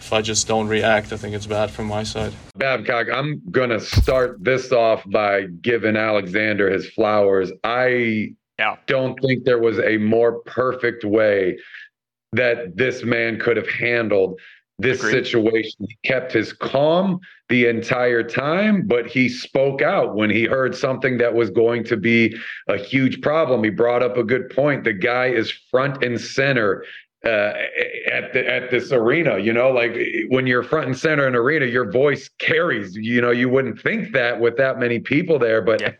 if 0.07 0.13
I 0.13 0.23
just 0.23 0.47
don't 0.47 0.69
react, 0.69 1.13
I 1.13 1.17
think 1.17 1.35
it's 1.35 1.47
bad 1.47 1.69
from 1.69 1.87
my 1.87 2.05
side. 2.05 2.33
Babcock, 2.55 3.09
I'm 3.13 3.43
going 3.51 3.71
to 3.71 3.81
start 3.81 4.37
this 4.43 4.71
off 4.71 5.03
by 5.11 5.47
giving 5.63 5.97
Alexander 5.97 6.71
his 6.71 6.89
flowers. 6.91 7.51
I 7.65 8.35
yeah. 8.57 8.77
don't 8.87 9.19
think 9.21 9.45
there 9.45 9.59
was 9.59 9.81
a 9.81 9.97
more 9.97 10.43
perfect 10.43 11.05
way 11.05 11.59
that 12.33 12.77
this 12.77 13.03
man 13.03 13.41
could 13.41 13.57
have 13.57 13.69
handled 13.69 14.39
this 14.79 15.01
Agreed. 15.01 15.25
situation. 15.25 15.87
He 15.89 15.99
kept 16.05 16.33
his 16.33 16.53
calm 16.53 17.19
the 17.49 17.67
entire 17.67 18.23
time, 18.23 18.87
but 18.87 19.07
he 19.09 19.29
spoke 19.29 19.83
out 19.83 20.15
when 20.15 20.31
he 20.31 20.45
heard 20.45 20.77
something 20.77 21.19
that 21.19 21.35
was 21.35 21.51
going 21.51 21.83
to 21.85 21.97
be 21.97 22.37
a 22.69 22.77
huge 22.77 23.21
problem. 23.23 23.65
He 23.65 23.71
brought 23.71 24.05
up 24.05 24.17
a 24.17 24.23
good 24.25 24.51
point. 24.51 24.85
The 24.85 24.93
guy 24.93 25.27
is 25.27 25.51
front 25.51 26.05
and 26.05 26.21
center 26.21 26.85
uh, 27.27 27.53
at 28.13 28.33
the, 28.33 28.49
at 28.49 28.71
this 28.71 28.93
arena. 28.93 29.39
You 29.39 29.53
know, 29.53 29.71
like 29.71 29.97
when 30.29 30.47
you're 30.47 30.63
front 30.63 30.87
and 30.87 30.97
center 30.97 31.27
in 31.27 31.35
an 31.35 31.41
arena, 31.41 31.67
your 31.67 31.91
voice 31.91 32.31
carries. 32.39 32.95
You 32.95 33.21
know, 33.21 33.33
you 33.33 33.49
wouldn't 33.49 33.81
think 33.81 34.13
that 34.13 34.41
with 34.41 34.57
that 34.59 34.79
many 34.79 35.01
people 35.01 35.39
there, 35.39 35.61
but 35.61 35.81
yeah. 35.81 35.93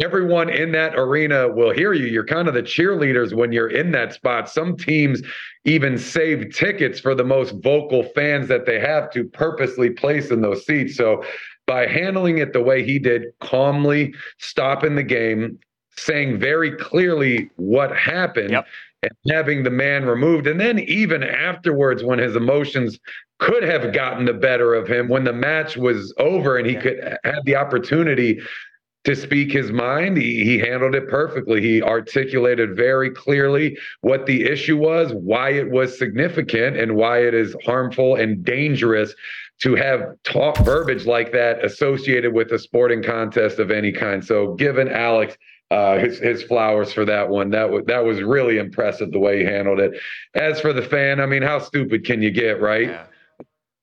everyone 0.00 0.48
in 0.48 0.72
that 0.72 0.94
arena 0.94 1.48
will 1.48 1.72
hear 1.72 1.92
you. 1.94 2.06
You're 2.06 2.24
kind 2.24 2.46
of 2.46 2.54
the 2.54 2.62
cheerleaders 2.62 3.34
when 3.34 3.50
you're 3.50 3.70
in 3.70 3.90
that 3.92 4.12
spot. 4.12 4.48
Some 4.48 4.76
teams 4.76 5.20
even 5.64 5.98
save 5.98 6.54
tickets 6.54 7.00
for 7.00 7.14
the 7.14 7.24
most 7.24 7.54
vocal 7.62 8.04
fans 8.14 8.46
that 8.48 8.64
they 8.64 8.78
have 8.78 9.10
to 9.12 9.24
purposely 9.24 9.90
place 9.90 10.30
in 10.30 10.42
those 10.42 10.64
seats. 10.64 10.96
So 10.96 11.24
by 11.66 11.86
handling 11.86 12.38
it 12.38 12.52
the 12.52 12.62
way 12.62 12.84
he 12.84 12.98
did, 12.98 13.24
calmly 13.40 14.14
stopping 14.38 14.94
the 14.94 15.02
game, 15.02 15.58
saying 15.96 16.38
very 16.38 16.70
clearly 16.76 17.50
what 17.56 17.94
happened. 17.96 18.52
Yep 18.52 18.66
and 19.02 19.12
having 19.30 19.62
the 19.62 19.70
man 19.70 20.04
removed. 20.04 20.46
And 20.46 20.60
then 20.60 20.78
even 20.80 21.22
afterwards, 21.22 22.02
when 22.02 22.18
his 22.18 22.36
emotions 22.36 22.98
could 23.38 23.62
have 23.62 23.92
gotten 23.92 24.24
the 24.24 24.32
better 24.32 24.74
of 24.74 24.88
him, 24.88 25.08
when 25.08 25.24
the 25.24 25.32
match 25.32 25.76
was 25.76 26.12
over 26.18 26.56
and 26.56 26.66
he 26.66 26.74
could 26.74 27.16
have 27.24 27.44
the 27.44 27.56
opportunity 27.56 28.40
to 29.04 29.14
speak 29.14 29.52
his 29.52 29.70
mind, 29.70 30.16
he, 30.16 30.44
he 30.44 30.58
handled 30.58 30.94
it 30.94 31.08
perfectly. 31.08 31.62
He 31.62 31.82
articulated 31.82 32.76
very 32.76 33.10
clearly 33.10 33.78
what 34.00 34.26
the 34.26 34.44
issue 34.44 34.76
was, 34.76 35.12
why 35.12 35.50
it 35.50 35.70
was 35.70 35.96
significant, 35.96 36.76
and 36.76 36.96
why 36.96 37.22
it 37.22 37.32
is 37.32 37.54
harmful 37.64 38.16
and 38.16 38.44
dangerous 38.44 39.14
to 39.60 39.74
have 39.76 40.14
talk 40.24 40.56
verbiage 40.58 41.06
like 41.06 41.32
that 41.32 41.64
associated 41.64 42.32
with 42.32 42.52
a 42.52 42.58
sporting 42.58 43.02
contest 43.02 43.58
of 43.58 43.70
any 43.70 43.92
kind. 43.92 44.24
So, 44.24 44.54
given 44.54 44.88
Alex 44.88 45.36
uh, 45.70 45.98
his 45.98 46.18
his 46.18 46.42
flowers 46.42 46.92
for 46.92 47.04
that 47.04 47.28
one. 47.28 47.50
That 47.50 47.70
was 47.70 47.84
that 47.86 48.04
was 48.04 48.22
really 48.22 48.58
impressive 48.58 49.10
the 49.10 49.18
way 49.18 49.40
he 49.40 49.44
handled 49.44 49.80
it. 49.80 50.00
As 50.34 50.60
for 50.60 50.72
the 50.72 50.82
fan, 50.82 51.20
I 51.20 51.26
mean, 51.26 51.42
how 51.42 51.58
stupid 51.58 52.04
can 52.04 52.22
you 52.22 52.30
get, 52.30 52.60
right? 52.60 52.88
Yeah. 52.88 53.04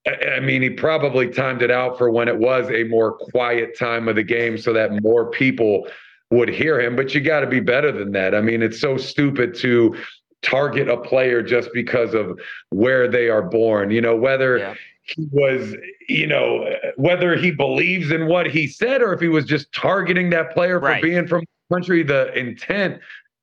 I, 0.08 0.40
mean, 0.40 0.62
he 0.62 0.70
probably 0.70 1.30
timed 1.30 1.64
it 1.64 1.72
out 1.72 1.98
for 1.98 2.12
when 2.12 2.28
it 2.28 2.38
was 2.38 2.70
a 2.70 2.84
more 2.84 3.14
quiet 3.14 3.78
time 3.78 4.08
of 4.08 4.16
the 4.16 4.24
game, 4.24 4.58
so 4.58 4.72
that 4.72 5.02
more 5.02 5.32
people 5.32 5.88
would 6.30 6.50
hear 6.50 6.80
him. 6.80 6.96
But 6.96 7.16
you 7.16 7.22
got 7.22 7.40
to 7.40 7.48
be 7.48 7.60
better 7.60 7.92
than 7.92 8.12
that. 8.12 8.36
I 8.36 8.42
mean, 8.42 8.62
it's 8.62 8.80
so 8.80 8.98
stupid 8.98 9.56
to 9.56 9.96
target 10.44 10.90
a 10.90 10.98
player 10.98 11.42
just 11.42 11.70
because 11.74 12.14
of 12.14 12.40
where 12.70 13.08
they 13.08 13.30
are 13.30 13.42
born. 13.42 13.90
You 13.90 14.02
know, 14.02 14.16
whether 14.16 14.58
yeah. 14.58 14.74
he 15.04 15.28
was, 15.32 15.76
you 16.08 16.28
know, 16.28 16.72
whether 16.98 17.36
he 17.36 17.50
believes 17.50 18.12
in 18.12 18.28
what 18.28 18.48
he 18.48 18.68
said 18.68 19.02
or 19.02 19.12
if 19.14 19.20
he 19.20 19.28
was 19.28 19.46
just 19.46 19.72
targeting 19.74 20.30
that 20.32 20.52
player 20.52 20.80
right. 20.80 21.02
for 21.02 21.08
being 21.08 21.28
from 21.28 21.46
country, 21.72 22.04
the 22.04 22.34
intent 22.38 23.00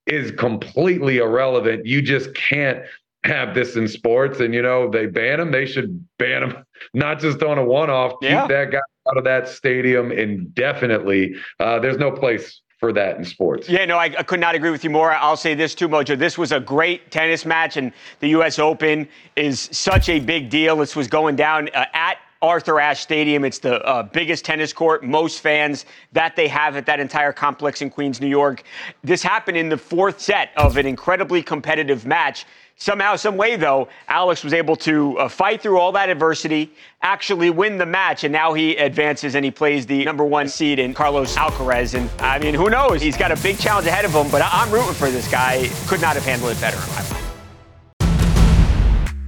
is 0.06 0.32
completely 0.32 1.18
irrelevant. 1.18 1.86
You 1.86 2.02
just 2.02 2.34
can't 2.34 2.82
have 3.24 3.54
this 3.54 3.76
in 3.76 3.86
sports. 3.86 4.40
And, 4.40 4.52
you 4.52 4.62
know, 4.62 4.90
they 4.90 5.06
ban 5.06 5.40
him. 5.40 5.52
They 5.52 5.66
should 5.66 6.06
ban 6.18 6.42
him, 6.42 6.64
not 6.94 7.20
just 7.20 7.42
on 7.42 7.58
a 7.58 7.64
one 7.64 7.90
off. 7.90 8.14
Yeah. 8.20 8.42
Keep 8.42 8.50
that 8.50 8.70
guy 8.72 8.80
out 9.08 9.16
of 9.16 9.24
that 9.24 9.48
stadium 9.48 10.12
indefinitely. 10.12 11.36
Uh, 11.60 11.78
there's 11.78 11.98
no 11.98 12.10
place 12.10 12.60
for 12.78 12.92
that 12.92 13.16
in 13.16 13.24
sports. 13.24 13.68
Yeah, 13.68 13.84
no, 13.84 13.96
I, 13.96 14.06
I, 14.06 14.24
could 14.24 14.40
not 14.40 14.56
agree 14.56 14.70
with 14.70 14.82
you 14.82 14.90
more. 14.90 15.12
I'll 15.12 15.36
say 15.36 15.54
this 15.54 15.72
too, 15.72 15.88
Mojo. 15.88 16.18
This 16.18 16.36
was 16.36 16.50
a 16.50 16.58
great 16.58 17.12
tennis 17.12 17.46
match, 17.46 17.76
and 17.76 17.92
the 18.18 18.30
U.S. 18.30 18.58
Open 18.58 19.08
is 19.36 19.68
such 19.70 20.08
a 20.08 20.18
big 20.18 20.50
deal. 20.50 20.74
This 20.74 20.96
was 20.96 21.06
going 21.06 21.36
down 21.36 21.68
uh, 21.74 21.84
at 21.92 22.16
Arthur 22.42 22.80
Ashe 22.80 23.00
Stadium. 23.00 23.44
It's 23.44 23.60
the 23.60 23.80
uh, 23.84 24.02
biggest 24.02 24.44
tennis 24.44 24.72
court, 24.72 25.04
most 25.04 25.40
fans 25.40 25.86
that 26.12 26.36
they 26.36 26.48
have 26.48 26.76
at 26.76 26.84
that 26.86 27.00
entire 27.00 27.32
complex 27.32 27.80
in 27.80 27.88
Queens, 27.88 28.20
New 28.20 28.26
York. 28.26 28.64
This 29.04 29.22
happened 29.22 29.56
in 29.56 29.68
the 29.68 29.78
fourth 29.78 30.20
set 30.20 30.50
of 30.56 30.76
an 30.76 30.86
incredibly 30.86 31.42
competitive 31.42 32.04
match. 32.04 32.44
Somehow, 32.76 33.14
some 33.14 33.36
way, 33.36 33.54
though, 33.54 33.88
Alex 34.08 34.42
was 34.42 34.52
able 34.52 34.74
to 34.76 35.16
uh, 35.18 35.28
fight 35.28 35.62
through 35.62 35.78
all 35.78 35.92
that 35.92 36.08
adversity, 36.08 36.72
actually 37.02 37.48
win 37.48 37.78
the 37.78 37.86
match, 37.86 38.24
and 38.24 38.32
now 38.32 38.54
he 38.54 38.76
advances 38.76 39.36
and 39.36 39.44
he 39.44 39.52
plays 39.52 39.86
the 39.86 40.04
number 40.04 40.24
one 40.24 40.48
seed 40.48 40.80
in 40.80 40.92
Carlos 40.92 41.36
Alcaraz. 41.36 41.94
And 41.94 42.10
I 42.20 42.40
mean, 42.40 42.54
who 42.54 42.70
knows? 42.70 43.00
He's 43.00 43.16
got 43.16 43.30
a 43.30 43.40
big 43.40 43.58
challenge 43.58 43.86
ahead 43.86 44.04
of 44.04 44.12
him, 44.12 44.28
but 44.32 44.42
I'm 44.44 44.72
rooting 44.72 44.94
for 44.94 45.10
this 45.10 45.30
guy. 45.30 45.68
Could 45.86 46.00
not 46.00 46.16
have 46.16 46.24
handled 46.24 46.50
it 46.50 46.60
better. 46.60 47.21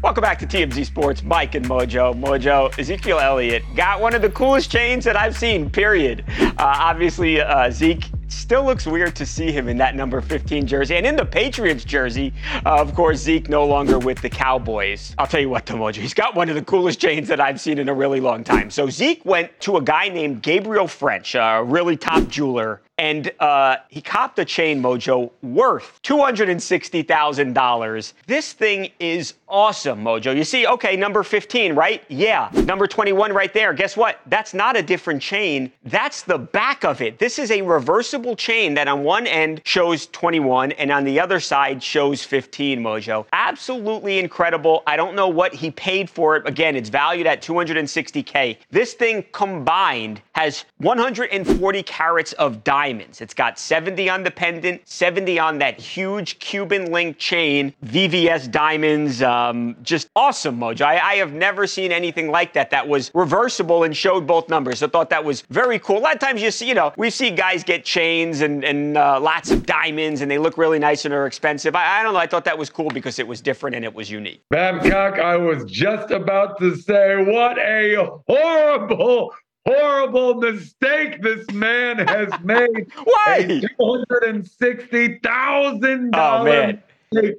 Welcome 0.04 0.20
back 0.20 0.38
to 0.40 0.46
TMZ 0.46 0.84
Sports, 0.84 1.22
Mike 1.22 1.54
and 1.54 1.64
Mojo. 1.64 2.12
Mojo, 2.12 2.78
Ezekiel 2.78 3.18
Elliott 3.18 3.62
got 3.74 4.02
one 4.02 4.14
of 4.14 4.20
the 4.20 4.28
coolest 4.28 4.70
chains 4.70 5.02
that 5.04 5.16
I've 5.16 5.34
seen, 5.34 5.70
period. 5.70 6.26
Uh, 6.38 6.54
obviously, 6.58 7.40
uh, 7.40 7.70
Zeke 7.70 8.04
still 8.28 8.64
looks 8.64 8.84
weird 8.86 9.16
to 9.16 9.24
see 9.24 9.50
him 9.50 9.66
in 9.66 9.78
that 9.78 9.96
number 9.96 10.20
15 10.20 10.66
jersey. 10.66 10.96
And 10.96 11.06
in 11.06 11.16
the 11.16 11.24
Patriots 11.24 11.84
jersey, 11.84 12.34
uh, 12.66 12.82
of 12.82 12.94
course, 12.94 13.20
Zeke 13.20 13.48
no 13.48 13.64
longer 13.64 13.98
with 13.98 14.20
the 14.20 14.28
Cowboys. 14.28 15.14
I'll 15.16 15.26
tell 15.26 15.40
you 15.40 15.48
what, 15.48 15.64
though, 15.64 15.76
Mojo, 15.76 15.94
he's 16.02 16.12
got 16.12 16.34
one 16.34 16.50
of 16.50 16.54
the 16.54 16.64
coolest 16.64 17.00
chains 17.00 17.26
that 17.28 17.40
I've 17.40 17.58
seen 17.58 17.78
in 17.78 17.88
a 17.88 17.94
really 17.94 18.20
long 18.20 18.44
time. 18.44 18.70
So 18.70 18.90
Zeke 18.90 19.24
went 19.24 19.58
to 19.60 19.78
a 19.78 19.80
guy 19.80 20.10
named 20.10 20.42
Gabriel 20.42 20.86
French, 20.86 21.34
a 21.34 21.64
really 21.64 21.96
top 21.96 22.28
jeweler 22.28 22.82
and 22.98 23.32
uh, 23.40 23.78
he 23.88 24.00
copped 24.00 24.38
a 24.38 24.44
chain 24.44 24.80
mojo 24.80 25.32
worth 25.42 25.98
$260,000. 26.04 28.12
This 28.26 28.52
thing 28.52 28.92
is 29.00 29.34
awesome, 29.48 30.04
Mojo. 30.04 30.36
You 30.36 30.44
see, 30.44 30.64
okay, 30.66 30.94
number 30.96 31.24
15, 31.24 31.74
right? 31.74 32.04
Yeah. 32.08 32.50
Number 32.52 32.86
21 32.86 33.32
right 33.32 33.52
there. 33.52 33.74
Guess 33.74 33.96
what? 33.96 34.20
That's 34.26 34.54
not 34.54 34.76
a 34.76 34.82
different 34.82 35.20
chain. 35.22 35.72
That's 35.84 36.22
the 36.22 36.38
back 36.38 36.84
of 36.84 37.00
it. 37.00 37.18
This 37.18 37.40
is 37.40 37.50
a 37.50 37.62
reversible 37.62 38.36
chain 38.36 38.74
that 38.74 38.86
on 38.86 39.02
one 39.02 39.26
end 39.26 39.62
shows 39.64 40.06
21 40.08 40.72
and 40.72 40.92
on 40.92 41.04
the 41.04 41.18
other 41.18 41.40
side 41.40 41.82
shows 41.82 42.22
15, 42.22 42.80
Mojo. 42.80 43.24
Absolutely 43.32 44.18
incredible. 44.18 44.82
I 44.86 44.96
don't 44.96 45.16
know 45.16 45.28
what 45.28 45.52
he 45.52 45.72
paid 45.72 46.08
for 46.08 46.36
it. 46.36 46.46
Again, 46.46 46.76
it's 46.76 46.90
valued 46.90 47.26
at 47.26 47.42
260K. 47.42 48.58
This 48.70 48.94
thing 48.94 49.24
combined 49.32 50.22
has 50.34 50.64
140 50.78 51.82
carats 51.82 52.32
of 52.34 52.62
diamonds 52.62 52.83
diamonds. 52.84 53.22
It's 53.22 53.32
got 53.32 53.58
70 53.58 54.10
on 54.10 54.22
the 54.24 54.30
pendant, 54.30 54.86
70 54.86 55.38
on 55.38 55.56
that 55.58 55.80
huge 55.80 56.38
Cuban 56.38 56.92
link 56.92 57.16
chain, 57.16 57.72
VVS 57.86 58.50
diamonds. 58.50 59.22
Um, 59.22 59.74
just 59.82 60.10
awesome, 60.14 60.58
Mojo. 60.58 60.82
I, 60.82 60.98
I, 60.98 61.14
have 61.14 61.32
never 61.32 61.66
seen 61.66 61.92
anything 61.92 62.30
like 62.30 62.52
that 62.52 62.68
that 62.70 62.86
was 62.86 63.10
reversible 63.14 63.84
and 63.84 63.96
showed 63.96 64.26
both 64.26 64.50
numbers. 64.50 64.82
I 64.82 64.88
thought 64.88 65.08
that 65.08 65.24
was 65.24 65.40
very 65.48 65.78
cool. 65.78 65.96
A 65.96 66.00
lot 66.00 66.12
of 66.12 66.20
times 66.20 66.42
you 66.42 66.50
see, 66.50 66.68
you 66.68 66.74
know, 66.74 66.92
we 66.98 67.08
see 67.08 67.30
guys 67.30 67.64
get 67.64 67.86
chains 67.86 68.42
and, 68.42 68.62
and 68.64 68.98
uh, 68.98 69.18
lots 69.18 69.50
of 69.50 69.64
diamonds 69.64 70.20
and 70.20 70.30
they 70.30 70.36
look 70.36 70.58
really 70.58 70.78
nice 70.78 71.06
and 71.06 71.14
are 71.14 71.26
expensive. 71.26 71.74
I, 71.74 72.00
I 72.00 72.02
don't 72.02 72.12
know. 72.12 72.20
I 72.20 72.26
thought 72.26 72.44
that 72.44 72.58
was 72.58 72.68
cool 72.68 72.90
because 72.90 73.18
it 73.18 73.26
was 73.26 73.40
different 73.40 73.76
and 73.76 73.84
it 73.86 73.94
was 73.94 74.10
unique. 74.10 74.42
Babcock, 74.50 75.18
I 75.18 75.38
was 75.38 75.64
just 75.64 76.10
about 76.10 76.58
to 76.58 76.76
say, 76.76 77.24
what 77.24 77.58
a 77.58 78.10
horrible 78.28 79.32
horrible 79.66 80.34
mistake 80.34 81.22
this 81.22 81.50
man 81.50 81.98
has 81.98 82.32
made. 82.44 82.92
Why? 83.04 83.62
Two 83.78 84.04
hundred 84.10 84.48
sixty 84.50 85.18
thousand 85.18 86.12
dollars 86.12 86.76
oh, 87.16 87.30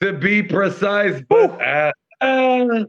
to 0.00 0.12
be 0.12 0.42
precise, 0.42 1.22
but 1.28 1.60
uh, 1.60 1.92
uh, 2.20 2.84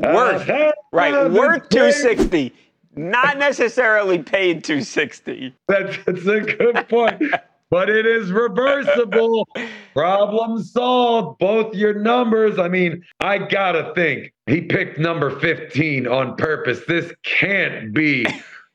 worth 0.00 0.48
uh, 0.48 0.72
right, 0.92 1.30
worth 1.30 1.68
two 1.68 1.92
sixty. 1.92 2.52
Not 2.96 3.38
necessarily 3.38 4.18
paid 4.18 4.64
260. 4.64 5.54
That's, 5.68 5.96
that's 6.04 6.26
a 6.26 6.40
good 6.40 6.88
point. 6.88 7.22
but 7.70 7.88
it 7.88 8.06
is 8.06 8.32
reversible. 8.32 9.48
Problem 9.94 10.62
solved. 10.62 11.38
Both 11.38 11.74
your 11.74 11.94
numbers. 11.94 12.58
I 12.58 12.68
mean, 12.68 13.02
I 13.20 13.38
gotta 13.38 13.92
think 13.94 14.32
he 14.46 14.62
picked 14.62 14.98
number 14.98 15.38
15 15.38 16.06
on 16.06 16.36
purpose. 16.36 16.80
This 16.86 17.12
can't 17.24 17.92
be 17.92 18.26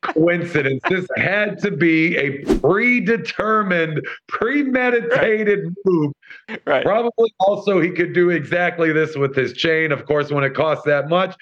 coincidence. 0.01 0.81
this 0.89 1.07
had 1.17 1.59
to 1.59 1.71
be 1.71 2.15
a 2.17 2.43
predetermined, 2.59 4.01
premeditated 4.27 5.75
move. 5.85 6.13
Right. 6.65 6.83
Probably 6.83 7.33
also 7.39 7.81
he 7.81 7.91
could 7.91 8.13
do 8.13 8.29
exactly 8.29 8.91
this 8.91 9.15
with 9.15 9.35
his 9.35 9.53
chain. 9.53 9.91
Of 9.91 10.05
course, 10.05 10.31
when 10.31 10.43
it 10.43 10.53
costs 10.53 10.85
that 10.85 11.09
much, 11.09 11.35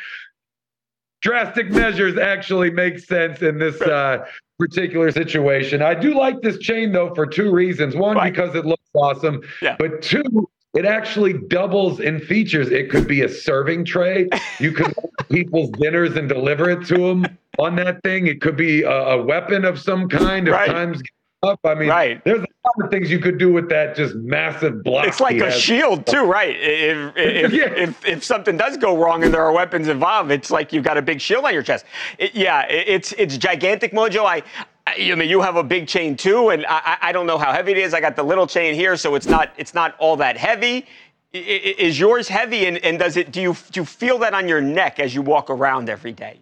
drastic 1.24 1.72
measures 1.72 2.18
actually 2.18 2.70
make 2.70 3.00
sense 3.00 3.42
in 3.42 3.58
this 3.58 3.82
uh, 3.82 4.24
particular 4.60 5.10
situation. 5.12 5.82
I 5.82 5.96
do 5.96 6.14
like 6.14 6.42
this 6.42 6.60
chain 6.60 6.92
though 6.92 7.16
for 7.16 7.26
two 7.26 7.52
reasons. 7.52 7.96
One, 7.96 8.18
right. 8.18 8.32
because 8.32 8.54
it 8.54 8.66
looks 8.66 8.88
awesome. 8.94 9.42
Yeah. 9.62 9.78
But 9.80 10.02
two, 10.02 10.48
it 10.76 10.86
actually 10.86 11.34
doubles 11.48 12.00
in 12.00 12.20
features. 12.20 12.70
It 12.70 12.90
could 12.92 13.08
be 13.08 13.22
a 13.22 13.30
serving 13.30 13.86
tray. 13.86 14.28
You 14.60 14.74
could 14.74 14.94
people's 15.32 15.72
dinners 15.72 16.16
and 16.16 16.28
deliver 16.30 16.70
it 16.70 16.86
to 16.88 16.98
them 16.98 17.26
on 17.58 17.76
that 17.78 18.04
thing. 18.04 18.28
It 18.28 18.42
could 18.42 18.58
be 18.58 18.84
a, 18.84 18.92
a 18.92 19.24
weapon 19.24 19.66
of 19.66 19.80
some 19.80 20.10
kind 20.10 20.48
if 20.48 20.54
Right. 20.54 20.70
times 20.70 21.02
up. 21.43 21.60
I 21.63 21.75
mean, 21.75 21.89
Right. 21.89 22.23
there's 22.23 22.39
a 22.39 22.45
lot 22.79 22.86
of 22.86 22.91
things 22.91 23.12
you 23.12 23.19
could 23.19 23.38
do 23.38 23.51
with 23.51 23.69
that 23.69 23.95
just 23.95 24.15
massive 24.15 24.84
block. 24.84 25.08
It's 25.08 25.19
like 25.19 25.39
a 25.39 25.45
has. 25.51 25.60
shield 25.60 26.06
too, 26.06 26.23
right? 26.38 26.56
If 26.60 27.13
if, 27.17 27.53
Yeah. 27.53 27.63
if 27.75 28.06
if 28.06 28.23
something 28.23 28.58
does 28.58 28.77
go 28.77 28.97
wrong 28.97 29.23
and 29.23 29.34
there 29.34 29.43
are 29.43 29.51
weapons 29.51 29.88
involved, 29.88 30.32
it's 30.32 30.49
like 30.51 30.73
you've 30.73 30.84
got 30.84 30.97
a 30.97 31.01
big 31.01 31.19
shield 31.21 31.45
on 31.45 31.53
your 31.53 31.63
chest. 31.63 31.86
It- 32.17 32.34
yeah, 32.36 32.62
it- 32.67 32.88
it's 32.88 33.12
it's 33.13 33.38
gigantic, 33.38 33.91
Mojo. 33.91 34.25
I. 34.25 34.43
I 34.86 35.15
mean, 35.15 35.29
you 35.29 35.39
have 35.41 35.56
a 35.56 35.63
big 35.63 35.88
chain 35.88 36.17
too, 36.17 36.49
and 36.49 36.65
I, 36.67 36.97
I 37.03 37.12
don't 37.13 37.25
know 37.25 37.38
how 37.38 37.53
heavy 37.53 37.71
it 37.71 37.77
is. 37.77 37.93
I 37.93 38.01
got 38.01 38.17
the 38.17 38.23
little 38.23 38.45
chain 38.45 38.75
here, 38.75 38.97
so 38.97 39.15
it's 39.15 39.25
not 39.25 39.53
it's 39.58 39.73
not 39.73 39.95
all 39.97 40.17
that 40.17 40.36
heavy. 40.36 40.86
I- 41.34 41.38
Is 41.38 41.97
yours 41.97 42.27
heavy, 42.27 42.65
and, 42.65 42.77
and 42.79 42.99
does 42.99 43.15
it? 43.15 43.32
Do 43.32 43.41
you 43.41 43.56
do 43.71 43.79
you 43.79 43.86
feel 43.86 44.17
that 44.19 44.34
on 44.34 44.45
your 44.47 44.60
neck 44.60 44.99
as 44.99 45.15
you 45.15 45.21
walk 45.21 45.49
around 45.49 45.89
every 45.89 46.12
day? 46.12 46.38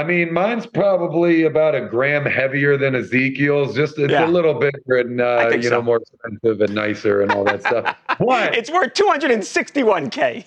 I 0.00 0.02
mean, 0.02 0.32
mine's 0.32 0.64
probably 0.64 1.42
about 1.42 1.74
a 1.74 1.82
gram 1.82 2.24
heavier 2.24 2.78
than 2.78 2.94
Ezekiel's. 2.94 3.74
Just 3.76 3.98
it's 3.98 4.10
Yeah. 4.10 4.26
a 4.26 4.30
little 4.30 4.54
bigger 4.54 4.96
and 4.96 5.20
uh, 5.20 5.50
you 5.60 5.68
know 5.68 5.82
more 5.82 5.98
expensive 5.98 6.62
and 6.62 6.74
nicer 6.74 7.20
and 7.20 7.30
all 7.32 7.44
that 7.44 7.60
stuff. 7.62 7.94
What? 8.18 8.54
It's 8.54 8.70
worth 8.70 8.92
261k. 8.94 10.44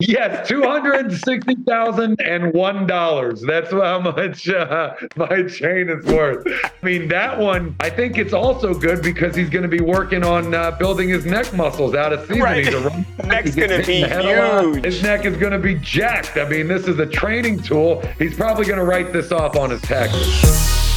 Yes, 0.00 0.48
two 0.48 0.62
hundred 0.62 1.12
sixty 1.12 1.54
thousand 1.56 2.20
and 2.20 2.52
one 2.54 2.86
dollars. 2.86 3.42
That's 3.42 3.70
how 3.70 4.00
much 4.00 4.48
uh, 4.48 4.94
my 5.16 5.42
chain 5.42 5.90
is 5.90 6.04
worth. 6.06 6.46
I 6.46 6.70
mean, 6.82 7.08
that 7.08 7.38
one. 7.38 7.76
I 7.80 7.90
think 7.90 8.16
it's 8.16 8.32
also 8.32 8.72
good 8.72 9.02
because 9.02 9.36
he's 9.36 9.50
going 9.50 9.62
to 9.62 9.68
be 9.68 9.80
working 9.80 10.24
on 10.24 10.54
uh, 10.54 10.70
building 10.72 11.10
his 11.10 11.26
neck 11.26 11.52
muscles 11.52 11.94
out 11.94 12.12
of 12.14 12.20
season. 12.22 12.42
Right. 12.42 12.64
He's 12.64 12.74
a 12.74 12.80
run- 12.80 13.06
Neck's 13.26 13.54
be 13.54 13.60
head 14.00 14.24
a 14.24 14.40
lot. 14.40 14.64
huge. 14.64 14.84
His 14.84 15.02
neck 15.02 15.24
is 15.26 15.36
going 15.36 15.52
to 15.52 15.58
be 15.58 15.74
jacked. 15.76 16.36
I 16.36 16.48
mean, 16.48 16.66
this 16.66 16.86
is 16.86 16.98
a 16.98 17.06
training 17.06 17.62
tool. 17.62 18.00
He's 18.18 18.34
probably 18.34 18.64
going 18.64 18.78
to 18.78 18.84
write 18.84 19.12
this 19.12 19.32
off 19.32 19.56
on 19.56 19.70
his 19.70 19.82
taxes. 19.82 20.89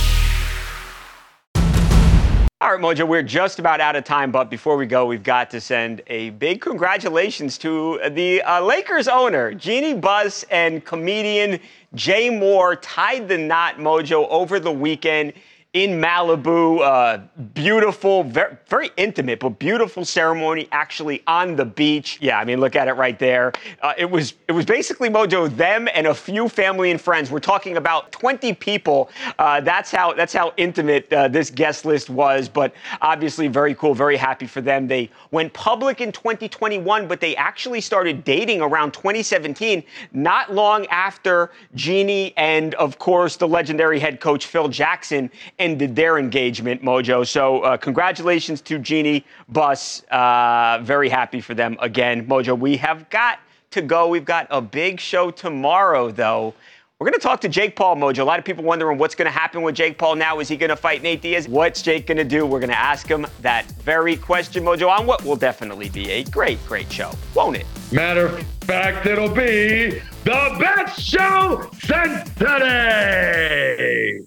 Right, 2.74 2.82
Mojo, 2.82 3.08
we're 3.08 3.22
just 3.22 3.60
about 3.60 3.82
out 3.82 3.96
of 3.96 4.04
time, 4.04 4.32
but 4.32 4.50
before 4.50 4.78
we 4.78 4.88
go, 4.88 5.06
we've 5.06 5.22
got 5.22 5.52
to 5.52 5.62
send 5.62 6.02
a 6.08 6.32
big 6.32 6.60
congratulations 6.60 7.60
to 7.60 8.00
the 8.10 8.42
uh, 8.42 8.62
Lakers 8.62 9.08
owner, 9.08 9.54
Jeannie 9.54 9.94
Buss, 9.94 10.44
and 10.50 10.84
comedian 10.84 11.60
Jay 11.94 12.32
Mohr 12.32 12.80
tied 12.82 13.28
the 13.28 13.38
knot, 13.38 13.76
Mojo, 13.78 14.28
over 14.28 14.60
the 14.60 14.72
weekend 14.72 15.34
in 15.74 16.00
Malibu. 16.00 16.82
Uh, 16.82 17.18
beautiful, 17.56 18.24
very, 18.24 18.56
very 18.68 18.92
intimate, 18.96 19.40
but 19.40 19.58
beautiful 19.58 20.06
ceremony 20.06 20.68
actually 20.72 21.24
on 21.26 21.56
the 21.56 21.66
beach. 21.66 22.20
Yeah, 22.22 22.40
I 22.40 22.46
mean, 22.46 22.60
look 22.60 22.76
at 22.76 22.88
it 22.88 22.94
right 22.94 23.18
there. 23.18 23.54
Uh, 23.82 23.94
it 23.98 24.06
was 24.10 24.36
it 24.48 24.52
was 24.52 24.66
basically 24.66 25.10
Mojo, 25.10 25.54
them 25.56 25.90
and 25.94 26.08
a 26.08 26.14
few 26.14 26.48
family 26.48 26.92
and 26.92 27.02
friends. 27.02 27.32
We're 27.32 27.40
talking 27.40 27.78
about 27.78 28.12
20 28.12 28.54
people. 28.54 29.10
Uh, 29.40 29.62
that's 29.62 29.92
how 29.92 30.14
that's 30.14 30.34
how 30.34 30.54
intimate 30.58 31.12
uh, 31.12 31.28
this 31.28 31.50
guest 31.50 31.86
list 31.86 32.10
was. 32.10 32.48
But 32.48 32.74
obviously, 33.02 33.48
very 33.48 33.74
cool, 33.74 33.96
very 33.96 34.18
happy 34.18 34.46
for 34.46 34.62
them. 34.62 34.88
They 34.88 35.10
went 35.32 35.52
public 35.54 36.02
in 36.02 36.12
2021, 36.12 37.08
but 37.08 37.20
they 37.20 37.36
actually 37.36 37.82
started 37.82 38.24
dating 38.24 38.62
around 38.62 38.94
2017, 38.94 39.84
not 40.14 40.54
long 40.54 40.86
after 40.88 41.52
Jeannie 41.74 42.34
and 42.38 42.76
of 42.76 43.00
course 43.00 43.38
the 43.38 43.48
legendary 43.48 44.00
head 44.00 44.20
coach 44.20 44.46
Phil 44.46 44.68
Jackson 44.68 45.32
ended 45.64 45.96
their 45.96 46.18
engagement, 46.18 46.84
Mojo. 46.84 47.26
So 47.26 47.62
uh, 47.62 47.78
congratulations 47.78 48.60
to 48.62 48.78
Jeannie 48.80 49.26
Buss. 49.48 50.04
Uh, 50.12 50.80
very 50.84 51.08
happy 51.08 51.40
for 51.40 51.54
them 51.54 51.78
again, 51.80 52.28
Mojo. 52.28 52.60
We 52.60 52.76
have 52.78 53.10
got 53.10 53.40
to 53.72 53.82
go. 53.82 54.10
We've 54.10 54.26
got 54.26 54.48
a 54.50 54.62
big 54.62 55.00
show 55.00 55.32
tomorrow, 55.32 56.12
though. 56.12 56.54
We're 57.00 57.10
going 57.10 57.20
to 57.20 57.28
talk 57.28 57.42
to 57.42 57.50
Jake 57.50 57.76
Paul, 57.76 57.96
Mojo. 57.96 58.20
A 58.20 58.24
lot 58.24 58.40
of 58.40 58.46
people 58.46 58.64
wondering 58.64 58.98
what's 58.98 59.16
going 59.16 59.26
to 59.26 59.32
happen 59.32 59.62
with 59.62 59.76
Jake 59.76 59.98
Paul 59.98 60.16
now. 60.16 60.40
Is 60.40 60.48
he 60.48 60.58
going 60.58 60.70
to 60.70 60.76
fight 60.76 61.02
Nate 61.02 61.22
Diaz? 61.22 61.48
What's 61.48 61.82
Jake 61.82 62.08
going 62.08 62.18
to 62.18 62.24
do? 62.24 62.46
We're 62.46 62.60
going 62.60 62.70
to 62.70 62.80
ask 62.80 63.08
him 63.08 63.26
that 63.42 63.66
very 63.84 64.16
question, 64.16 64.64
Mojo, 64.64 64.90
on 64.90 65.06
what 65.06 65.24
will 65.24 65.36
definitely 65.36 65.90
be 65.90 66.12
a 66.12 66.24
great, 66.26 66.64
great 66.66 66.92
show, 66.92 67.12
won't 67.34 67.58
it? 67.58 67.66
Matter 67.92 68.28
of 68.28 68.46
fact, 68.62 69.06
it'll 69.06 69.28
be 69.28 70.02
the 70.24 70.56
best 70.60 71.02
show 71.02 71.70
since 71.82 72.30
today. 72.36 74.20